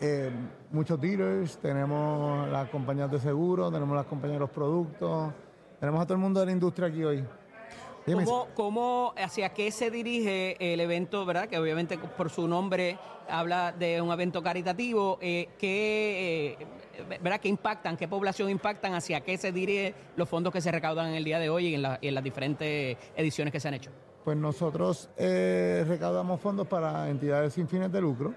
eh, 0.00 0.30
muchos 0.72 0.98
dealers, 0.98 1.58
tenemos 1.58 2.48
las 2.48 2.70
compañías 2.70 3.10
de 3.10 3.20
seguro, 3.20 3.70
tenemos 3.70 3.94
las 3.94 4.06
compañías 4.06 4.36
de 4.36 4.40
los 4.40 4.48
productos, 4.48 5.30
tenemos 5.78 6.00
a 6.00 6.04
todo 6.06 6.14
el 6.14 6.20
mundo 6.20 6.40
de 6.40 6.46
la 6.46 6.52
industria 6.52 6.88
aquí 6.88 7.04
hoy. 7.04 7.22
Dime, 8.06 8.24
¿Cómo, 8.24 8.46
cómo, 8.54 9.12
hacia 9.14 9.50
qué 9.50 9.70
se 9.72 9.90
dirige 9.90 10.56
el 10.72 10.80
evento, 10.80 11.26
verdad? 11.26 11.48
Que 11.50 11.58
obviamente 11.58 11.98
por 11.98 12.30
su 12.30 12.48
nombre 12.48 12.96
habla 13.28 13.72
de 13.72 14.00
un 14.00 14.10
evento 14.10 14.42
caritativo. 14.42 15.18
Eh, 15.20 15.50
¿qué, 15.58 16.56
eh, 16.58 17.16
¿Verdad? 17.22 17.40
¿Qué 17.40 17.48
impactan? 17.50 17.98
¿Qué 17.98 18.08
población 18.08 18.48
impactan? 18.48 18.94
¿Hacia 18.94 19.20
qué 19.20 19.36
se 19.36 19.52
dirigen 19.52 19.94
los 20.16 20.26
fondos 20.30 20.50
que 20.50 20.62
se 20.62 20.72
recaudan 20.72 21.08
en 21.08 21.14
el 21.16 21.24
día 21.24 21.38
de 21.38 21.50
hoy 21.50 21.66
y 21.66 21.74
en, 21.74 21.82
la- 21.82 21.98
y 22.00 22.08
en 22.08 22.14
las 22.14 22.24
diferentes 22.24 22.96
ediciones 23.14 23.52
que 23.52 23.60
se 23.60 23.68
han 23.68 23.74
hecho? 23.74 23.90
Pues 24.24 24.36
nosotros 24.36 25.08
eh, 25.16 25.84
recaudamos 25.88 26.40
fondos 26.40 26.66
para 26.66 27.08
entidades 27.08 27.54
sin 27.54 27.66
fines 27.66 27.90
de 27.90 28.00
lucro. 28.00 28.34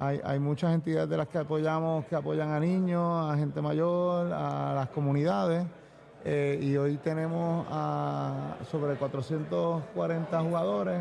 Hay, 0.00 0.38
muchas 0.38 0.72
entidades 0.72 1.08
de 1.08 1.16
las 1.16 1.26
que 1.26 1.38
apoyamos 1.38 2.04
que 2.04 2.14
apoyan 2.14 2.52
a 2.52 2.60
niños, 2.60 3.32
a 3.32 3.36
gente 3.36 3.60
mayor, 3.60 4.32
a 4.32 4.72
las 4.72 4.88
comunidades. 4.90 5.66
Eh, 6.24 6.60
y 6.62 6.76
hoy 6.76 6.98
tenemos 6.98 7.66
a 7.68 8.58
sobre 8.70 8.94
440 8.94 10.40
jugadores 10.40 11.00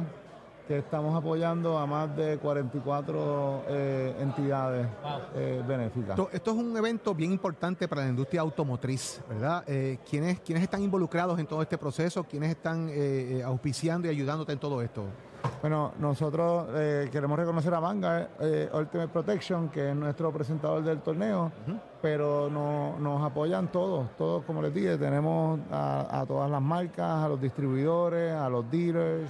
que 0.67 0.77
estamos 0.79 1.15
apoyando 1.15 1.77
a 1.77 1.85
más 1.85 2.15
de 2.15 2.37
44 2.37 3.63
eh, 3.69 4.15
entidades 4.19 4.87
eh, 5.35 5.63
benéficas. 5.67 6.11
Esto, 6.11 6.29
esto 6.31 6.51
es 6.51 6.57
un 6.57 6.75
evento 6.75 7.15
bien 7.15 7.31
importante 7.31 7.87
para 7.87 8.01
la 8.03 8.09
industria 8.09 8.41
automotriz, 8.41 9.21
¿verdad? 9.29 9.63
Eh, 9.67 9.99
¿quiénes, 10.09 10.39
¿Quiénes 10.41 10.63
están 10.63 10.81
involucrados 10.83 11.39
en 11.39 11.47
todo 11.47 11.61
este 11.61 11.77
proceso? 11.77 12.23
¿Quiénes 12.23 12.49
están 12.51 12.89
auspiciando 13.45 14.07
y 14.07 14.11
ayudándote 14.11 14.51
en 14.53 14.59
todo 14.59 14.81
esto? 14.81 15.03
Bueno, 15.61 15.93
nosotros 15.99 16.67
eh, 16.73 17.09
queremos 17.11 17.37
reconocer 17.37 17.73
a 17.73 17.79
Vanguard 17.79 18.27
eh, 18.41 18.69
Ultimate 18.73 19.07
Protection, 19.09 19.69
que 19.69 19.91
es 19.91 19.95
nuestro 19.95 20.31
presentador 20.31 20.83
del 20.83 20.99
torneo, 20.99 21.51
pero 22.01 22.49
no- 22.49 22.97
nos 22.99 23.23
apoyan 23.23 23.71
todos, 23.71 24.09
todos, 24.17 24.43
como 24.45 24.61
les 24.61 24.73
dije, 24.73 24.97
tenemos 24.97 25.59
a, 25.71 26.21
a 26.21 26.25
todas 26.25 26.49
las 26.49 26.61
marcas, 26.61 27.23
a 27.23 27.29
los 27.29 27.39
distribuidores, 27.39 28.33
a 28.33 28.49
los 28.49 28.69
dealers, 28.69 29.29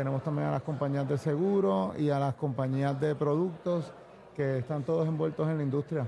tenemos 0.00 0.22
también 0.22 0.48
a 0.48 0.52
las 0.52 0.62
compañías 0.62 1.06
de 1.06 1.18
seguro 1.18 1.92
y 1.98 2.08
a 2.08 2.18
las 2.18 2.34
compañías 2.34 2.98
de 2.98 3.14
productos 3.14 3.92
que 4.34 4.56
están 4.60 4.82
todos 4.82 5.06
envueltos 5.06 5.46
en 5.46 5.58
la 5.58 5.62
industria. 5.62 6.06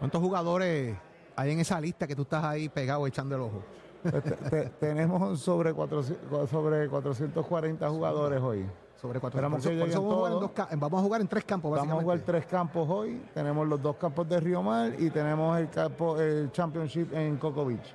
¿Cuántos 0.00 0.20
jugadores 0.20 0.96
hay 1.36 1.52
en 1.52 1.60
esa 1.60 1.80
lista 1.80 2.08
que 2.08 2.16
tú 2.16 2.22
estás 2.22 2.42
ahí 2.42 2.68
pegado 2.68 3.06
echando 3.06 3.36
el 3.36 3.42
ojo? 3.42 3.62
Pues 4.02 4.24
te- 4.24 4.30
te- 4.32 4.64
tenemos 4.80 5.38
sobre, 5.38 5.72
400 5.72 6.50
sobre 6.50 6.88
440 6.88 7.88
jugadores 7.88 8.40
hoy. 8.42 8.66
Sobre 9.00 9.20
cuatro. 9.20 9.38
Esperamos 9.38 9.60
por 9.60 9.60
eso- 9.60 9.70
que 9.70 9.78
por 9.80 9.88
eso 9.88 10.00
lleguen 10.00 10.40
vamos, 10.40 10.80
vamos 10.80 11.00
a 11.00 11.02
jugar 11.04 11.20
en 11.20 11.28
tres 11.28 11.44
campos, 11.44 11.70
Vamos 11.70 11.98
a 11.98 12.00
jugar 12.02 12.18
tres 12.26 12.46
campos 12.46 12.88
hoy. 12.90 13.22
Tenemos 13.32 13.68
los 13.68 13.80
dos 13.80 13.94
campos 13.94 14.28
de 14.28 14.40
Río 14.40 14.60
Mar 14.60 14.92
y 14.98 15.08
tenemos 15.08 15.56
el 15.56 15.70
campo, 15.70 16.18
el 16.20 16.50
Championship 16.50 17.14
en 17.14 17.36
Coco 17.36 17.64
Beach. 17.64 17.94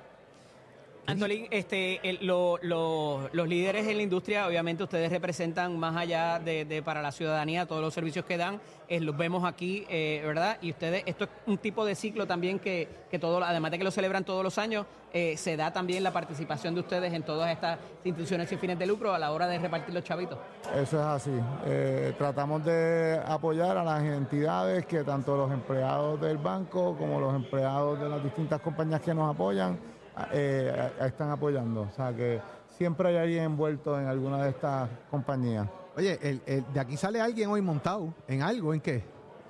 Antolín, 1.06 1.46
este, 1.50 2.00
el- 2.08 2.26
lo- 2.26 2.58
lo- 2.62 3.28
los 3.32 3.48
líderes 3.48 3.86
en 3.86 3.96
la 3.96 4.02
industria, 4.02 4.46
obviamente 4.48 4.82
ustedes 4.82 5.10
representan 5.10 5.78
más 5.78 5.96
allá 5.96 6.40
de, 6.40 6.64
de 6.64 6.82
para 6.82 7.00
la 7.00 7.12
ciudadanía 7.12 7.64
todos 7.66 7.80
los 7.80 7.94
servicios 7.94 8.24
que 8.24 8.36
dan, 8.36 8.60
eh, 8.88 8.98
los 9.00 9.16
vemos 9.16 9.44
aquí, 9.44 9.86
eh, 9.88 10.22
¿verdad? 10.26 10.58
Y 10.62 10.70
ustedes, 10.70 11.04
esto 11.06 11.24
es 11.24 11.30
un 11.46 11.58
tipo 11.58 11.84
de 11.84 11.94
ciclo 11.94 12.26
también 12.26 12.58
que, 12.58 12.88
que 13.10 13.18
todo, 13.20 13.42
además 13.44 13.70
de 13.70 13.78
que 13.78 13.84
lo 13.84 13.90
celebran 13.92 14.24
todos 14.24 14.42
los 14.42 14.58
años, 14.58 14.84
eh, 15.12 15.36
se 15.36 15.56
da 15.56 15.72
también 15.72 16.02
la 16.02 16.12
participación 16.12 16.74
de 16.74 16.80
ustedes 16.80 17.12
en 17.12 17.22
todas 17.22 17.50
estas 17.52 17.78
instituciones 18.04 18.48
sin 18.48 18.58
fines 18.58 18.78
de 18.78 18.86
lucro 18.86 19.14
a 19.14 19.18
la 19.18 19.30
hora 19.32 19.46
de 19.46 19.58
repartir 19.60 19.94
los 19.94 20.02
chavitos. 20.02 20.38
Eso 20.74 20.98
es 20.98 21.06
así. 21.06 21.30
Tratamos 22.18 22.64
de 22.64 23.20
apoyar 23.26 23.76
a 23.78 23.84
las 23.84 24.02
entidades 24.02 24.84
que 24.86 25.04
tanto 25.04 25.36
los 25.36 25.50
empleados 25.52 26.20
del 26.20 26.36
banco 26.38 26.96
como 26.98 27.20
los 27.20 27.34
empleados 27.34 27.98
de 28.00 28.08
las 28.08 28.22
distintas 28.22 28.60
compañías 28.60 29.00
que 29.00 29.14
nos 29.14 29.32
apoyan 29.34 29.78
eh, 30.32 30.90
están 31.00 31.30
apoyando. 31.30 31.82
O 31.82 31.90
sea 31.94 32.12
que 32.14 32.40
siempre 32.76 33.08
hay 33.08 33.16
alguien 33.16 33.44
envuelto 33.44 33.98
en 34.00 34.06
alguna 34.06 34.42
de 34.42 34.50
estas 34.50 34.88
compañías. 35.10 35.66
Oye, 35.96 36.18
el- 36.22 36.42
el- 36.46 36.64
de 36.72 36.80
aquí 36.80 36.96
sale 36.96 37.20
alguien 37.20 37.50
hoy 37.50 37.62
montado 37.62 38.12
en 38.28 38.42
algo, 38.42 38.74
¿en 38.74 38.80
qué? 38.80 39.02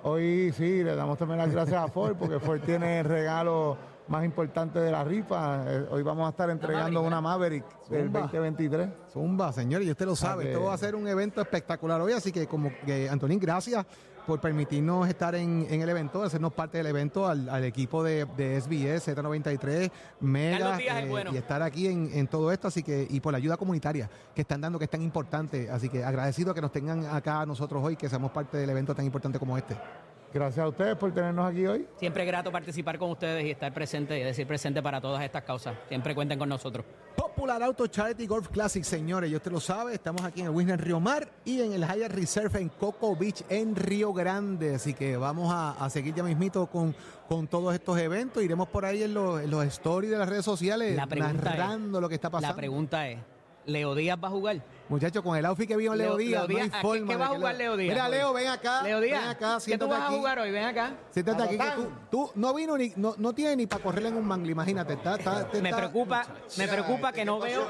Hoy 0.03 0.53
sí, 0.57 0.85
le 0.85 0.95
damos 0.95 1.19
también 1.19 1.39
las 1.39 1.51
gracias 1.51 1.83
a 1.83 1.89
Ford 1.89 2.15
porque 2.17 2.39
Ford 2.39 2.61
tiene 2.61 3.01
el 3.01 3.05
regalo 3.07 3.77
más 4.07 4.25
importante 4.25 4.79
de 4.79 4.93
la 4.93 5.03
rifa. 5.03 5.65
Eh, 5.67 5.87
hoy 5.91 6.03
vamos 6.05 6.27
a 6.29 6.31
estar 6.31 6.49
entregando 6.49 7.03
Maverick, 7.03 7.07
una 7.09 7.21
Maverick 7.21 7.65
del 7.89 8.05
Zumba. 8.05 8.21
2023. 8.21 8.89
Zumba, 9.13 9.53
señores, 9.53 9.89
y 9.89 9.91
usted 9.91 10.07
lo 10.07 10.15
sabe, 10.15 10.45
que- 10.45 10.53
esto 10.53 10.65
va 10.65 10.75
a 10.75 10.79
ser 10.79 10.95
un 10.95 11.09
evento 11.09 11.41
espectacular 11.41 12.01
hoy, 12.01 12.13
así 12.13 12.31
que 12.31 12.47
como 12.47 12.71
que 12.85 13.09
Antonín, 13.11 13.41
gracias 13.41 13.85
por 14.27 14.41
permitirnos 14.41 15.09
estar 15.09 15.35
en, 15.35 15.67
en 15.71 15.81
el 15.81 15.89
evento, 15.89 16.23
hacernos 16.23 16.53
parte 16.53 16.79
del 16.79 16.87
evento 16.89 17.27
al, 17.27 17.49
al 17.49 17.65
equipo 17.65 18.03
de, 18.03 18.25
de 18.37 18.61
SBS, 18.61 19.09
Z93, 19.09 19.91
Mega, 20.21 20.79
eh, 20.79 21.07
bueno. 21.09 21.33
y 21.33 21.37
estar 21.37 21.63
aquí 21.63 21.87
en, 21.87 22.11
en 22.13 22.27
todo 22.27 22.51
esto, 22.53 22.69
así 22.69 22.83
que, 22.83 23.07
y 23.09 23.21
por 23.21 23.33
la 23.33 23.39
ayuda 23.39 23.57
comunitaria 23.57 24.11
que 24.35 24.43
están 24.43 24.61
dando, 24.61 24.79
que 24.79 24.87
es 24.87 24.91
tan 24.91 25.03
importante, 25.03 25.71
así 25.71 25.89
que 25.89 26.05
agradecido 26.05 26.53
que 26.53 26.61
nos 26.61 26.73
tengan 26.73 27.07
acá 27.07 27.47
nosotros 27.47 27.83
hoy, 27.85 27.97
que 27.97 28.09
seamos 28.09 28.33
parte 28.33 28.57
del 28.57 28.69
evento 28.71 28.95
tan 28.95 29.05
importante 29.05 29.39
como 29.39 29.57
este. 29.57 29.77
Gracias 30.35 30.65
a 30.65 30.69
ustedes 30.69 30.97
por 30.97 31.13
tenernos 31.15 31.49
aquí 31.51 31.67
hoy. 31.67 31.87
Siempre 31.97 32.25
es 32.25 32.29
grato 32.29 32.51
participar 32.51 32.99
con 32.99 33.11
ustedes 33.11 33.45
y 33.45 33.51
estar 33.53 33.73
presente 33.73 34.19
y 34.19 34.23
decir 34.23 34.47
presente 34.47 34.83
para 34.83 35.01
todas 35.01 35.23
estas 35.23 35.45
causas. 35.45 35.77
Siempre 35.89 36.15
cuenten 36.15 36.39
con 36.39 36.49
nosotros. 36.49 36.85
Popular 37.37 37.63
Auto 37.65 37.87
Charity 37.87 38.27
Golf 38.27 38.49
Classic, 38.49 38.83
señores, 38.83 39.31
y 39.31 39.37
usted 39.37 39.53
lo 39.53 39.61
sabe, 39.61 39.93
estamos 39.93 40.23
aquí 40.25 40.41
en 40.41 40.47
el 40.47 40.53
Wisner 40.55 40.81
Río 40.83 41.01
Mar 41.01 41.29
y 41.45 41.61
en 41.61 41.75
el 41.75 41.83
Hyatt 41.85 42.11
Reserve 42.11 42.59
en 42.63 42.71
Coco 42.71 43.15
Beach 43.15 43.45
en 43.51 43.77
Río 43.77 44.15
Grande, 44.15 44.77
así 44.77 44.95
que 44.95 45.19
vamos 45.19 45.53
a, 45.53 45.73
a 45.73 45.91
seguir 45.91 46.15
ya 46.15 46.23
mismito 46.23 46.67
con, 46.67 46.97
con 47.29 47.47
todos 47.47 47.75
estos 47.75 47.99
eventos, 47.99 48.43
iremos 48.43 48.69
por 48.69 48.87
ahí 48.87 49.03
en 49.03 49.13
los, 49.13 49.43
en 49.43 49.51
los 49.51 49.63
stories 49.67 50.13
de 50.13 50.17
las 50.19 50.27
redes 50.31 50.47
sociales 50.47 50.97
La 50.97 51.07
pregunta 51.07 51.37
es- 51.37 51.45
narrando 51.45 52.01
lo 52.01 52.09
que 52.09 52.15
está 52.15 52.31
pasando. 52.31 52.55
La 52.55 52.57
pregunta 52.57 53.07
es, 53.07 53.19
¿Leo 53.67 53.95
Díaz 53.95 54.19
va 54.23 54.29
a 54.29 54.31
jugar? 54.31 54.63
Muchachos, 54.89 55.23
con 55.23 55.37
el 55.37 55.45
outfit 55.45 55.67
que 55.69 55.77
vio 55.77 55.93
en 55.93 55.99
Leo, 55.99 56.11
Leo- 56.11 56.17
Díaz, 56.19 56.31
Leo 56.43 56.47
Díaz, 56.47 56.59
no 56.59 56.63
hay 56.63 56.69
¿a 56.69 56.73
qué- 56.73 56.81
forma 56.87 57.13
qué 57.13 57.17
va 57.19 57.27
a 57.27 57.29
jugar 57.31 57.55
Leo 57.57 57.77
Díaz 57.77 57.95
Mira? 57.95 58.09
Leo, 58.09 58.33
ven 58.33 58.47
acá, 58.49 58.83
Leo 58.83 59.01
ven 59.01 59.09
Díaz, 59.11 59.27
acá, 59.29 59.59
¿qué 59.67 59.79
tú 59.79 59.89
vas 59.89 60.01
a 60.01 60.07
jugar 60.11 60.39
hoy? 60.39 60.51
Ven 60.53 60.65
acá. 60.65 60.95
Siéntate 61.11 61.43
aquí, 61.43 61.59
que 61.59 61.65
tú, 61.75 61.91
tú 62.11 62.31
no 62.37 62.55
vino 62.55 62.79
ni, 62.79 62.93
no, 62.95 63.15
no 63.19 63.33
tiene 63.35 63.57
ni 63.57 63.67
para 63.67 63.83
correr 63.83 64.07
en 64.07 64.17
un 64.17 64.25
mangle, 64.25 64.53
imagínate. 64.53 64.93
Está, 64.93 65.17
está- 65.17 65.49
te 65.51 65.61
Me 65.61 65.71
está- 65.71 65.79
preocupa, 65.81 66.25
me 66.57 66.69
preocupa 66.69 67.13
que 67.13 67.25
no 67.25 67.41
veo, 67.41 67.67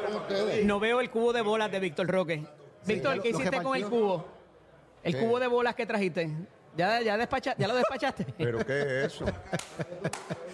no 0.65 0.79
veo 0.79 1.01
el 1.01 1.11
cubo 1.11 1.33
de 1.33 1.41
bolas 1.41 1.71
de 1.73 1.81
Víctor 1.81 2.07
Roque. 2.07 2.47
Víctor, 2.85 3.23
¿qué 3.23 3.31
hiciste 3.31 3.63
con 3.63 3.75
el 3.77 3.87
cubo? 3.87 4.27
El 5.03 5.17
cubo 5.19 5.41
de 5.41 5.47
bolas 5.47 5.75
que 5.75 5.87
trajiste. 5.87 6.31
¿Ya, 6.77 7.01
ya, 7.01 7.17
despacha, 7.17 7.55
¿Ya 7.57 7.69
lo 7.69 7.75
despachaste? 7.75 8.27
¿Pero 8.39 8.59
qué 8.65 8.81
es 9.05 9.15
eso? 9.15 9.25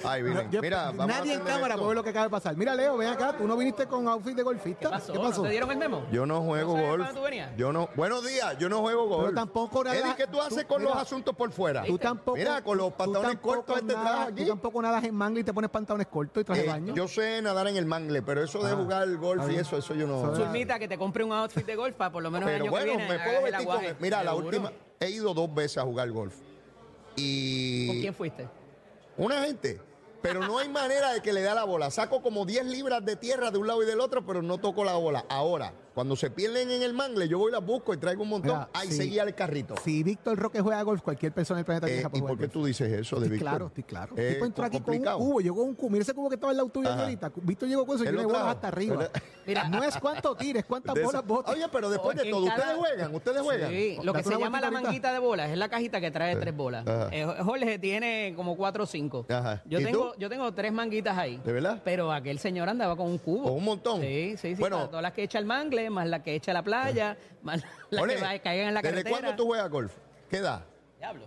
Ahí 0.05 0.23
vienen. 0.23 0.51
Yo- 0.51 0.61
Mira, 0.61 0.87
vamos 0.93 1.01
a 1.03 1.07
nadie 1.19 1.33
en 1.35 1.41
atender 1.41 1.55
cámara 1.55 1.75
esto. 1.75 1.79
puede 1.79 1.89
ver 1.89 1.97
lo 1.97 2.05
que 2.05 2.11
acaba 2.11 2.25
de 2.27 2.31
pasar. 2.31 2.57
Mira, 2.57 2.75
Leo, 2.75 2.97
ven 2.97 3.09
acá. 3.09 3.37
Tú 3.37 3.47
no 3.47 3.57
viniste 3.57 3.87
con 3.87 4.07
outfit 4.09 4.35
de 4.37 4.43
golfista. 4.43 4.81
¿Qué 4.81 4.89
pasó? 4.89 5.13
¿No 5.15 5.43
¿Te 5.43 5.49
dieron 5.51 5.71
el 5.71 5.79
memo? 5.79 6.07
Yo 6.11 6.27
no 6.27 6.43
juego 6.43 6.77
¿No 6.77 6.83
sabes 6.83 6.99
golf. 6.99 7.15
tú 7.15 7.23
venías? 7.23 7.51
Yo 7.57 7.73
no. 7.73 7.89
Buenos 7.95 8.27
días, 8.27 8.57
yo 8.59 8.69
no 8.69 8.81
juego 8.81 9.07
golf. 9.07 9.35
tampoco 9.35 9.85
nada- 9.85 9.97
Eddie, 9.97 10.15
¿qué 10.17 10.27
tú 10.27 10.41
haces 10.41 10.63
tú- 10.63 10.67
con 10.75 10.83
los 10.83 10.93
mira, 10.93 11.03
asuntos 11.03 11.35
por 11.37 11.51
fuera? 11.53 11.85
Tú 11.85 11.99
tampoco. 11.99 12.37
Mira, 12.37 12.63
con 12.63 12.79
los 12.79 12.91
tú 12.91 12.97
pantalones 12.97 13.31
tampoco 13.33 13.55
cortos 13.57 13.77
este 13.79 13.95
nadas- 13.95 14.05
traje 14.13 14.33
aquí. 14.33 14.43
Tú 14.43 14.49
tampoco 14.49 14.83
nadas 14.83 15.05
en 15.05 15.15
manga 15.15 15.41
y 15.41 15.45
te 15.45 15.53
pones 15.53 15.71
pantalones 15.71 16.07
cortos 16.09 16.41
y 16.41 16.45
traje 16.45 16.65
Eh, 16.65 16.69
baño. 16.69 16.95
yo 16.95 17.09
sé 17.09 17.41
nadar 17.43 17.67
en 17.69 17.77
el 17.77 17.87
mangle, 17.87 18.23
pero 18.23 18.43
eso 18.43 18.63
de 18.65 18.73
Ah, 18.73 18.77
jugar 18.77 19.09
golf 19.17 19.51
y 19.51 19.57
eso, 19.57 19.77
eso 19.77 19.95
yo 19.95 20.07
no. 20.07 20.35
Zulmita, 20.35 20.79
que 20.79 20.89
te 20.89 20.99
compre 20.99 21.25
un 21.25 21.33
outfit 21.33 21.65
de 21.67 21.77
golf 21.77 21.95
para 21.97 22.11
por 22.13 22.23
lo 22.23 22.31
menos 22.31 22.49
el 22.49 22.55
Pero 22.55 22.65
año 22.65 22.71
bueno, 22.71 22.85
que 22.87 22.97
viene. 22.97 23.09
me 23.09 23.15
hagas 23.15 23.27
puedo 23.27 23.39
el 23.39 23.45
vestir 23.53 23.67
con. 23.67 23.77
aguaje. 23.77 23.97
Mira, 24.01 24.23
la 24.25 24.31
Seguro. 24.31 24.47
última. 24.47 24.73
He 25.03 25.11
ido 25.11 25.35
dos 25.35 25.53
veces 25.53 25.79
a 25.79 25.83
jugar 25.83 26.09
golf. 26.13 26.37
Y. 27.17 27.89
¿Con 27.89 28.01
quién 28.01 28.15
fuiste? 28.15 28.49
Una 29.17 29.43
gente. 29.43 29.81
Pero 30.23 30.47
no 30.47 30.59
hay 30.59 30.69
manera 30.69 31.13
de 31.13 31.21
que 31.21 31.33
le 31.33 31.41
dé 31.41 31.49
a 31.49 31.55
la 31.57 31.65
bola. 31.65 31.91
Saco 31.91 32.23
como 32.23 32.47
10 32.47 32.67
libras 32.67 33.05
de 33.05 33.17
tierra 33.17 33.51
de 33.51 33.59
un 33.59 33.67
lado 33.67 33.83
y 33.83 33.87
del 33.87 33.99
otro, 33.99 34.25
pero 34.25 34.41
no 34.41 34.59
toco 34.59 34.85
la 34.85 34.95
bola. 34.95 35.27
Ahora, 35.29 35.75
cuando 35.95 36.17
se 36.17 36.31
pierden 36.31 36.71
en 36.71 36.83
el 36.83 36.95
mangle, 36.95 37.29
yo 37.29 37.39
voy 37.39 37.51
y 37.51 37.53
las 37.53 37.65
busco 37.65 37.93
y 37.95 37.97
traigo 37.99 38.23
un 38.23 38.29
montón. 38.31 38.53
Mira, 38.59 38.69
Ahí 38.73 38.89
sí. 38.89 38.95
seguía 38.97 39.23
el 39.25 39.35
carrito. 39.35 39.75
Si 39.85 40.03
Víctor 40.03 40.39
Roque 40.39 40.61
juega 40.61 40.83
golf, 40.83 41.03
cualquier 41.03 41.33
persona 41.33 41.59
del 41.59 41.65
planeta 41.67 41.89
Eh, 41.89 42.01
¿Y 42.13 42.21
por 42.21 42.31
qué 42.39 42.45
golf. 42.45 42.53
tú 42.53 42.65
dices 42.65 42.91
eso 42.93 43.17
de 43.17 43.27
Estoy 43.27 43.29
Víctor? 43.39 43.49
claro, 43.51 43.67
estoy 43.67 43.83
claro. 43.85 44.15
Eh, 44.17 44.33
tipo 44.35 44.47
entró 44.47 44.65
aquí 44.65 44.79
con 44.79 44.81
un 44.81 44.85
complicado. 44.85 45.19
cubo. 45.19 45.41
Llegó 45.41 45.57
con 45.57 45.69
un 45.69 45.75
cubo. 45.75 45.91
Mira 45.91 46.03
ese 46.03 46.15
cubo 46.15 46.29
que 46.29 46.35
estaba 46.37 46.53
en 46.53 46.59
la 46.59 46.65
tuyo 46.67 46.91
ahorita. 46.91 47.33
Víctor 47.43 47.69
llegó 47.69 47.87
con 47.87 47.97
eso 47.97 48.05
y 48.05 48.07
yo 48.07 48.13
le 48.13 48.27
trajo. 48.27 48.49
hasta 48.49 48.69
arriba. 48.69 49.09
Mira. 49.47 49.69
no 49.69 49.83
es 49.83 49.97
cuánto 49.99 50.35
tires, 50.37 50.65
cuántas 50.65 50.95
bolas 51.03 51.27
botas. 51.27 51.55
Oye, 51.55 51.67
pero 51.73 51.91
después 51.91 52.17
de 52.17 52.31
todo, 52.31 52.47
cada- 52.47 52.57
¿ustedes 52.59 52.77
juegan? 52.79 53.15
¿Ustedes 53.15 53.43
juegan? 53.43 53.71
Sí, 53.71 53.99
lo 54.03 54.13
que 54.13 54.23
se 54.23 54.39
llama 54.39 54.61
la 54.61 54.71
manguita 54.71 55.13
de 55.13 55.19
bolas 55.19 55.51
es 55.51 55.59
la 55.59 55.69
cajita 55.69 56.01
que 56.01 56.11
trae 56.11 56.37
tres 56.37 56.57
bolas. 56.57 56.85
Eh, 57.11 57.27
Jorge 57.45 57.79
tiene 57.79 58.33
como 58.37 58.57
cuatro 58.57 58.85
o 58.85 58.87
cinco. 58.87 59.27
Ajá. 59.29 59.63
Yo 59.67 59.81
¿Y 59.81 59.85
tengo, 59.85 60.15
yo 60.17 60.29
tengo 60.29 60.53
tres 60.55 60.73
manguitas 60.73 61.19
ahí. 61.19 61.39
¿De 61.45 61.53
verdad? 61.53 61.81
Pero 61.85 62.13
aquel 62.13 62.39
señor 62.39 62.69
andaba 62.69 62.97
con 62.97 63.07
un 63.09 63.19
cubo. 63.19 63.45
¿Con 63.45 63.53
un 63.55 63.65
montón? 63.65 64.01
Sí, 64.01 64.37
sí, 64.39 64.55
sí. 64.55 64.61
Bueno. 64.61 64.89
todas 64.89 65.03
las 65.03 65.13
que 65.13 65.23
echa 65.25 65.39
el 65.39 65.45
mangle, 65.45 65.82
más 65.91 66.07
las 66.09 66.23
que 66.23 66.35
echa 66.35 66.53
la 66.53 66.63
playa, 66.63 67.17
más 67.43 67.63
las 67.91 68.03
Ole, 68.03 68.17
que 68.17 68.23
va- 68.23 68.39
caigan 68.39 68.69
en 68.69 68.75
la 68.75 68.81
¿Desde 68.83 68.95
carretera. 69.03 69.11
cuándo 69.21 69.37
tú 69.37 69.47
juegas 69.47 69.71
golf? 69.71 69.93
¿Qué 70.31 70.37
edad? 70.39 70.65
Diablo. 70.99 71.27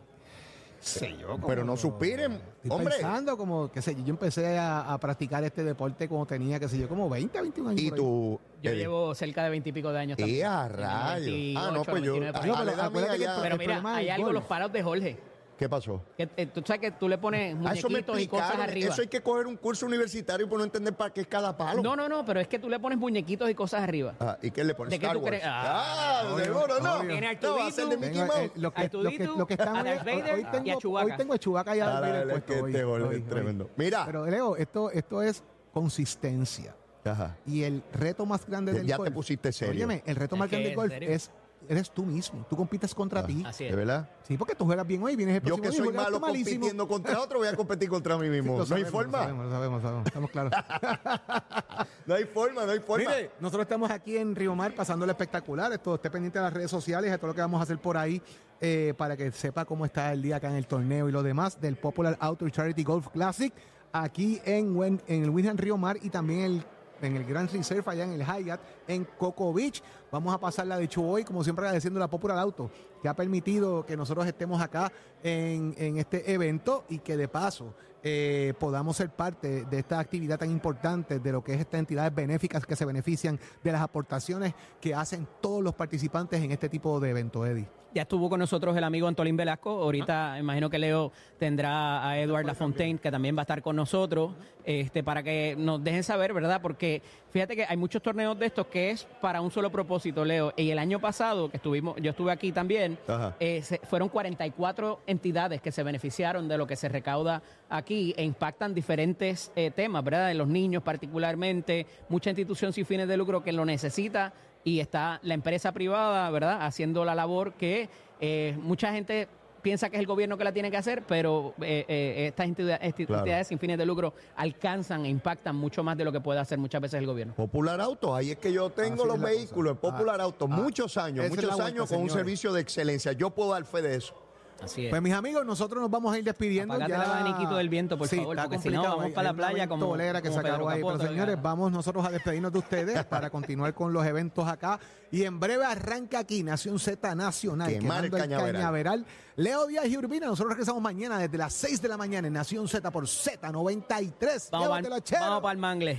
Sí, 0.80 1.18
yo 1.20 1.30
como- 1.30 1.48
Pero 1.48 1.64
no 1.64 1.76
suspiren, 1.76 2.34
Estoy 2.34 2.70
hombre. 2.72 2.94
pensando 2.94 3.36
como, 3.38 3.72
qué 3.72 3.82
sé 3.82 3.96
yo, 3.96 4.02
yo 4.04 4.10
empecé 4.12 4.56
a, 4.60 4.82
a 4.94 5.00
practicar 5.00 5.44
este 5.44 5.64
deporte 5.64 6.08
cuando 6.08 6.28
tenía, 6.28 6.60
qué 6.60 6.70
sé 6.70 6.78
yo, 6.78 6.88
como 6.88 7.10
20, 7.10 7.42
21 7.42 7.70
años. 7.72 7.82
Y 7.82 7.90
por 7.90 7.98
ahí. 7.98 8.04
tú, 8.06 8.40
Yo 8.62 8.70
Eddie? 8.70 8.80
llevo 8.82 9.16
cerca 9.16 9.44
de 9.44 9.50
veintipico 9.50 9.92
de 9.92 10.00
años 10.00 10.20
¡Eh, 10.20 10.22
también. 10.22 10.46
a 10.46 10.66
En 10.66 10.72
el 10.72 10.78
rayos! 10.78 11.26
28, 11.26 11.60
Ah, 11.60 11.72
no, 11.72 11.84
pues 11.84 12.04
yo. 12.04 12.14
29 12.14 12.34
por 12.34 12.42
ahí. 12.44 12.48
No, 12.50 12.56
a 12.56 12.60
la 12.60 12.64
pero 12.66 12.76
edad 12.78 12.86
acuérdate 12.86 13.18
mía 13.18 13.28
que 13.28 13.34
ya- 13.36 13.42
Pero 13.42 13.58
mira, 13.58 13.66
problema 13.74 13.96
hay 13.96 14.10
algo, 14.10 14.26
golf. 14.28 14.36
los 14.36 14.44
palos 14.44 14.72
de 14.74 14.84
Jorge. 14.84 15.18
¿Qué 15.58 15.70
pasó? 15.70 16.04
Que, 16.18 16.28
eh, 16.36 16.48
tú 16.48 16.62
sabes 16.66 16.82
que 16.82 16.92
tú 16.92 17.08
le 17.08 17.18
pones 17.18 17.56
Ah, 17.66 17.74
eso 17.74 17.88
me 17.88 17.94
muñequitos 18.02 18.20
y 18.20 18.28
cosas 18.28 18.60
arriba. 18.60 18.90
Eso 18.92 19.02
hay 19.02 19.08
que 19.08 19.22
coger 19.22 19.48
un 19.48 19.56
curso 19.56 19.86
universitario 19.86 20.48
para 20.48 20.58
no 20.60 20.64
entender 20.66 20.94
para 20.94 21.14
qué 21.14 21.22
es 21.22 21.28
cada 21.28 21.56
palo. 21.56 21.82
No, 21.82 21.96
no, 21.96 22.10
no, 22.10 22.26
pero 22.26 22.42
es 22.42 22.48
que 22.50 22.60
tú 22.60 22.68
le 22.70 22.78
pones 22.80 22.98
muñequitos 23.00 23.50
y 23.50 23.56
cosas 23.56 23.82
arriba. 23.84 24.16
Ah, 24.20 24.38
¿Y 24.42 24.52
qué 24.52 24.64
le 24.66 24.76
pones? 24.76 24.92
¿De 24.92 25.00
qué 25.00 25.06
Star 25.06 25.18
tú 25.18 25.24
Wars. 25.24 25.30
crees? 25.38 25.44
Ah, 25.46 26.24
Ah, 26.26 26.38
seguro, 26.44 26.80
no. 26.82 27.00
Tiene 27.08 27.40
No, 27.42 27.56
va 27.56 27.68
a 27.68 27.72
ser 27.72 27.86
de 27.88 27.94
Arturito. 27.96 28.00
Mickey 28.00 28.12
Tengo, 28.20 28.34
eh, 28.34 28.38
Mouse. 28.38 28.52
lo, 28.56 28.72
que, 28.74 28.82
A 28.82 28.84
lo, 28.92 29.10
que, 29.10 29.26
lo 29.26 29.48
que 29.48 29.54
están 29.54 29.76
a 29.76 29.82
hoy, 29.82 29.86
Darth 29.88 30.06
Vader 30.06 30.34
hoy 30.36 30.42
y 30.42 30.44
a 30.44 30.52
tengo, 30.52 30.80
Chewbacca. 30.80 31.06
hoy 31.06 31.18
tengo 31.18 31.34
a 31.34 31.38
Chewbacca 31.40 31.76
y 31.76 31.80
a 31.80 31.86
Ah, 31.86 31.88
Darth 32.02 32.04
Vader 32.04 32.30
puesto 32.32 32.54
hoy, 32.66 32.72
este 32.72 32.84
gol 32.84 33.02
es 33.02 33.08
hoy, 33.08 33.16
hoy. 33.16 33.22
tremendo. 33.22 33.70
Mira. 33.78 34.06
Pero 34.06 34.26
Leo, 34.26 34.56
esto, 34.58 34.92
esto 34.92 35.22
es 35.22 35.42
consistencia. 35.74 36.76
Ajá. 37.06 37.38
Y 37.46 37.64
el 37.64 37.84
reto 37.94 38.26
más 38.26 38.46
grande 38.48 38.74
del 38.74 38.86
Ya 38.86 38.96
te 38.96 39.04
golf. 39.04 39.14
pusiste 39.14 39.52
serio. 39.54 39.74
Óyeme, 39.74 40.04
el 40.06 40.16
reto 40.16 40.36
más 40.36 40.50
grande 40.50 40.70
del 40.70 40.74
¿en 40.74 40.76
golf 40.76 40.94
es 41.02 41.32
eres 41.70 41.92
tú 41.92 42.06
mismo. 42.06 42.46
Tú 42.50 42.56
compites 42.56 42.94
contra 42.94 43.26
ti. 43.26 43.44
Así 43.46 43.64
¿De 43.64 43.70
es. 43.72 43.76
verdad? 43.76 44.10
Sí, 44.24 44.38
porque 44.38 44.56
tú 44.56 44.66
juegas 44.66 44.86
bien 44.86 45.02
hoy, 45.04 45.16
vienes 45.16 45.42
el 45.42 45.44
Yo 45.44 45.58
que 45.58 45.72
soy 45.72 45.92
malo 45.92 46.20
malísimo. 46.20 46.60
compitiendo 46.60 46.88
contra 46.88 47.22
otro, 47.22 47.40
voy 47.40 47.48
a 47.48 47.56
competir 47.56 47.90
contra 47.90 48.18
mí 48.18 48.28
mismo. 48.30 48.58
Lo 48.58 48.66
no 48.66 48.76
hay 48.76 48.86
forma. 48.86 49.18
Lo 49.20 49.24
sabemos, 49.24 49.46
lo 49.46 49.52
sabemos, 49.52 49.82
lo 49.84 49.88
sabemos. 49.88 50.08
Estamos 50.08 50.32
claros. 50.32 50.54
No 52.06 52.14
hay 52.14 52.26
forma, 52.26 52.66
no 52.66 52.72
hay 52.72 52.80
forma. 52.80 53.10
Mire, 53.10 53.32
nosotros 53.40 53.64
estamos 53.64 53.90
aquí 53.90 54.16
en 54.16 54.36
Río 54.36 54.56
Mar 54.56 54.74
pasándole 54.76 55.12
espectacular. 55.12 55.72
Esto 55.74 55.96
esté 55.96 56.10
pendiente 56.12 56.38
de 56.38 56.46
las 56.46 56.54
redes 56.54 56.70
sociales, 56.70 57.10
de 57.10 57.18
todo 57.18 57.30
lo 57.30 57.34
que 57.34 57.42
vamos 57.42 57.60
a 57.60 57.64
hacer 57.64 57.80
por 57.80 57.98
ahí, 57.98 58.22
eh, 58.62 58.94
para 58.96 59.18
que 59.18 59.32
sepa 59.32 59.66
cómo 59.66 59.86
está 59.86 60.14
el 60.14 60.22
día 60.22 60.36
acá 60.36 60.50
en 60.50 60.56
el 60.56 60.68
torneo 60.68 61.10
y 61.10 61.12
lo 61.12 61.24
demás 61.24 61.60
del 61.60 61.78
Popular 61.78 62.16
Outdoor 62.20 62.52
Charity 62.52 62.84
Golf 62.84 63.08
Classic, 63.10 63.52
aquí 63.92 64.40
en, 64.46 65.00
el 65.08 65.30
Winham 65.30 65.58
Río 65.58 65.78
Mar 65.78 65.98
y 66.02 66.10
también 66.10 66.42
el, 66.42 66.64
en 67.02 67.16
el 67.16 67.26
Grand 67.26 67.50
Reserve 67.50 67.84
allá 67.88 68.04
en 68.04 68.14
el 68.14 68.24
Hyatt 68.24 68.62
en 68.88 69.06
Coco 69.18 69.52
Beach. 69.52 69.82
Vamos 70.16 70.34
a 70.34 70.40
pasarla 70.40 70.78
de 70.78 70.86
hecho 70.86 71.02
hoy, 71.02 71.26
como 71.26 71.44
siempre 71.44 71.66
agradeciendo 71.66 72.00
a 72.00 72.04
la 72.04 72.10
Popular 72.10 72.38
Auto, 72.38 72.72
que 73.02 73.10
ha 73.10 73.14
permitido 73.14 73.86
que 73.86 73.98
nosotros 73.98 74.26
estemos 74.26 74.62
acá 74.62 74.90
en, 75.22 75.76
en 75.78 75.98
este 75.98 76.32
evento 76.32 76.86
y 76.88 77.00
que 77.00 77.18
de 77.18 77.28
paso 77.28 77.74
eh, 78.02 78.54
podamos 78.58 78.96
ser 78.96 79.10
parte 79.10 79.66
de 79.66 79.80
esta 79.80 80.00
actividad 80.00 80.40
tan 80.40 80.52
importante, 80.52 81.20
de 81.20 81.32
lo 81.34 81.44
que 81.44 81.56
es 81.56 81.60
estas 81.60 81.80
entidades 81.80 82.16
benéficas 82.16 82.66
que 82.66 82.78
se 82.78 82.86
benefician 82.86 83.38
de 83.62 83.72
las 83.74 83.82
aportaciones 83.82 84.54
que 84.80 84.96
hacen 84.96 85.28
todos 85.42 85.62
los 85.62 85.74
participantes 85.74 86.42
en 86.42 86.52
este 86.52 86.70
tipo 86.70 86.98
de 87.02 87.10
evento, 87.10 87.46
Eddie. 87.46 87.68
Ya 87.96 88.02
estuvo 88.02 88.30
con 88.30 88.42
nosotros 88.42 88.76
el 88.76 88.84
amigo 88.84 89.08
Antolín 89.08 89.38
Velasco. 89.38 89.70
Ahorita 89.70 90.38
imagino 90.38 90.70
que 90.70 90.78
Leo 90.78 91.14
tendrá 91.40 92.06
a 92.06 92.20
Edward 92.20 92.46
Lafontaine, 92.46 93.00
que 93.00 93.10
también 93.10 93.38
va 93.38 93.40
a 93.40 93.44
estar 93.44 93.62
con 93.62 93.78
nosotros, 93.78 94.34
este, 94.66 95.02
para 95.02 95.24
que 95.24 95.56
nos 95.58 95.82
dejen 95.82 96.04
saber, 96.04 96.34
¿verdad? 96.34 96.62
Porque 96.62 97.02
fíjate 97.32 97.56
que 97.56 97.64
hay 97.64 97.78
muchos 97.78 98.04
torneos 98.04 98.38
de 98.38 98.48
estos 98.48 98.68
que 98.68 98.92
es 98.92 99.06
para 99.22 99.40
un 99.40 99.50
solo 99.50 99.72
propósito, 99.72 100.05
Leo. 100.14 100.54
Y 100.58 100.70
el 100.70 100.80
año 100.80 101.00
pasado, 101.00 101.50
que 101.50 101.58
estuvimos, 101.58 101.96
yo 102.02 102.12
estuve 102.12 102.32
aquí 102.32 102.52
también, 102.52 102.98
eh, 103.40 103.62
se- 103.64 103.80
fueron 103.80 104.10
44 104.10 105.00
entidades 105.08 105.62
que 105.62 105.72
se 105.72 105.84
beneficiaron 105.84 106.48
de 106.48 106.58
lo 106.58 106.68
que 106.68 106.76
se 106.76 106.90
recauda 106.90 107.42
aquí 107.70 108.14
e 108.18 108.24
impactan 108.24 108.74
diferentes 108.74 109.52
eh, 109.56 109.72
temas, 109.72 110.04
¿verdad? 110.04 110.28
De 110.28 110.34
los 110.36 110.48
niños 110.48 110.84
particularmente, 110.84 111.86
mucha 112.10 112.30
institución 112.30 112.74
sin 112.74 112.86
fines 112.86 113.08
de 113.08 113.18
lucro 113.18 113.44
que 113.44 113.52
lo 113.52 113.66
necesita 113.66 114.34
y 114.64 114.80
está 114.80 115.20
la 115.24 115.34
empresa 115.34 115.72
privada, 115.72 116.30
¿verdad? 116.30 116.60
Haciendo 116.62 117.06
la 117.06 117.16
labor 117.16 117.54
que 117.54 117.90
eh, 118.22 118.56
mucha 118.62 118.92
gente 118.94 119.28
piensa 119.66 119.90
que 119.90 119.96
es 119.96 120.00
el 120.00 120.06
gobierno 120.06 120.38
que 120.38 120.44
la 120.44 120.54
tiene 120.54 120.70
que 120.70 120.78
hacer, 120.78 121.02
pero 121.08 121.56
eh, 121.60 121.86
eh, 121.88 122.28
estas 122.28 122.46
entidades, 122.46 122.80
esti- 122.88 123.08
Claro. 123.08 123.22
entidades 123.24 123.48
sin 123.48 123.58
fines 123.58 123.80
de 123.80 123.86
lucro 123.88 124.14
alcanzan 124.36 125.06
e 125.06 125.10
impactan 125.10 125.56
mucho 125.56 125.84
más 125.84 125.98
de 125.98 126.06
lo 126.06 126.12
que 126.12 126.22
puede 126.22 126.40
hacer 126.40 126.60
muchas 126.60 126.80
veces 126.82 127.00
el 127.00 127.08
gobierno. 127.08 127.34
Popular 127.34 127.82
Auto, 127.82 128.16
ahí 128.16 128.30
es 128.30 128.38
que 128.38 128.54
yo 128.54 128.70
tengo 128.70 129.02
Así 129.04 129.08
los 129.08 129.20
vehículos, 129.20 129.80
cosa. 129.80 129.92
Popular 129.98 130.22
Ah, 130.22 130.26
Auto, 130.26 130.46
ah, 130.46 130.56
muchos 130.56 130.96
años, 130.98 131.28
muchos 131.30 131.46
vuelta, 131.46 131.66
años 131.66 131.90
con 131.90 132.00
un 132.00 132.10
servicio 132.12 132.54
de 132.54 132.62
excelencia. 132.62 133.12
Yo 133.14 133.32
puedo 133.32 133.54
dar 133.54 133.66
fe 133.66 133.82
de 133.82 133.96
eso. 133.96 134.14
Así 134.62 134.86
es. 134.86 134.90
Pues 134.90 135.02
mis 135.02 135.14
amigos, 135.14 135.46
nosotros 135.46 135.82
nos 135.82 135.92
vamos 135.92 136.14
a 136.14 136.18
ir 136.18 136.24
despidiendo. 136.24 136.74
Apagate 136.74 136.92
ya... 136.94 137.04
el 137.04 137.12
abaniquito 137.12 137.56
del 137.56 137.70
viento, 137.70 137.98
por 137.98 138.08
Sí, 138.08 138.16
favor, 138.18 138.36
porque 138.38 138.60
si 138.60 138.70
no, 138.70 138.76
complicado. 138.82 138.90
vamos 138.90 139.06
Hay- 139.06 139.12
para 139.12 139.24
la 139.24 139.30
hay 139.30 139.36
playa 139.36 139.68
como- 139.68 139.82
ventolera 139.86 140.22
que 140.22 140.30
como 140.30 140.42
se 140.42 140.48
acabó 140.48 140.70
ahí. 140.70 140.82
Pero 140.84 141.00
señores, 141.00 141.36
oiga. 141.36 141.42
vamos 141.42 141.72
nosotros 141.72 142.06
a 142.06 142.10
despedirnos 142.12 142.52
de 142.54 142.60
ustedes 142.60 143.06
para 143.06 143.30
continuar 143.30 143.74
con 143.74 143.94
los 143.94 144.06
eventos 144.06 144.48
acá. 144.48 144.80
Y 145.12 145.24
en 145.24 145.40
breve 145.40 145.66
arranca 145.66 146.20
aquí 146.20 146.42
Nación 146.44 146.80
Z 146.80 147.14
Nacional, 147.16 147.70
el 147.70 147.80
quemando 147.80 148.18
el 148.18 148.22
cañaveral. 148.24 148.54
cañaveral. 148.54 149.06
Leo 149.38 149.68
Díaz 149.68 149.86
y 149.88 149.98
Urbina, 149.98 150.28
nosotros 150.28 150.54
regresamos 150.54 150.82
mañana 150.82 151.20
desde 151.20 151.38
las 151.38 151.54
6 151.54 151.82
de 151.82 151.88
la 151.90 151.98
mañana 151.98 152.28
en 152.28 152.34
Nación 152.34 152.68
Z 152.68 152.90
por 152.92 153.06
Z93. 153.06 154.50
Vamos 154.52 155.42
para 155.42 155.52
el 155.52 155.58
mangle. 155.58 155.98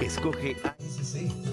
Escoge 0.00 0.56
ASC 0.64 1.51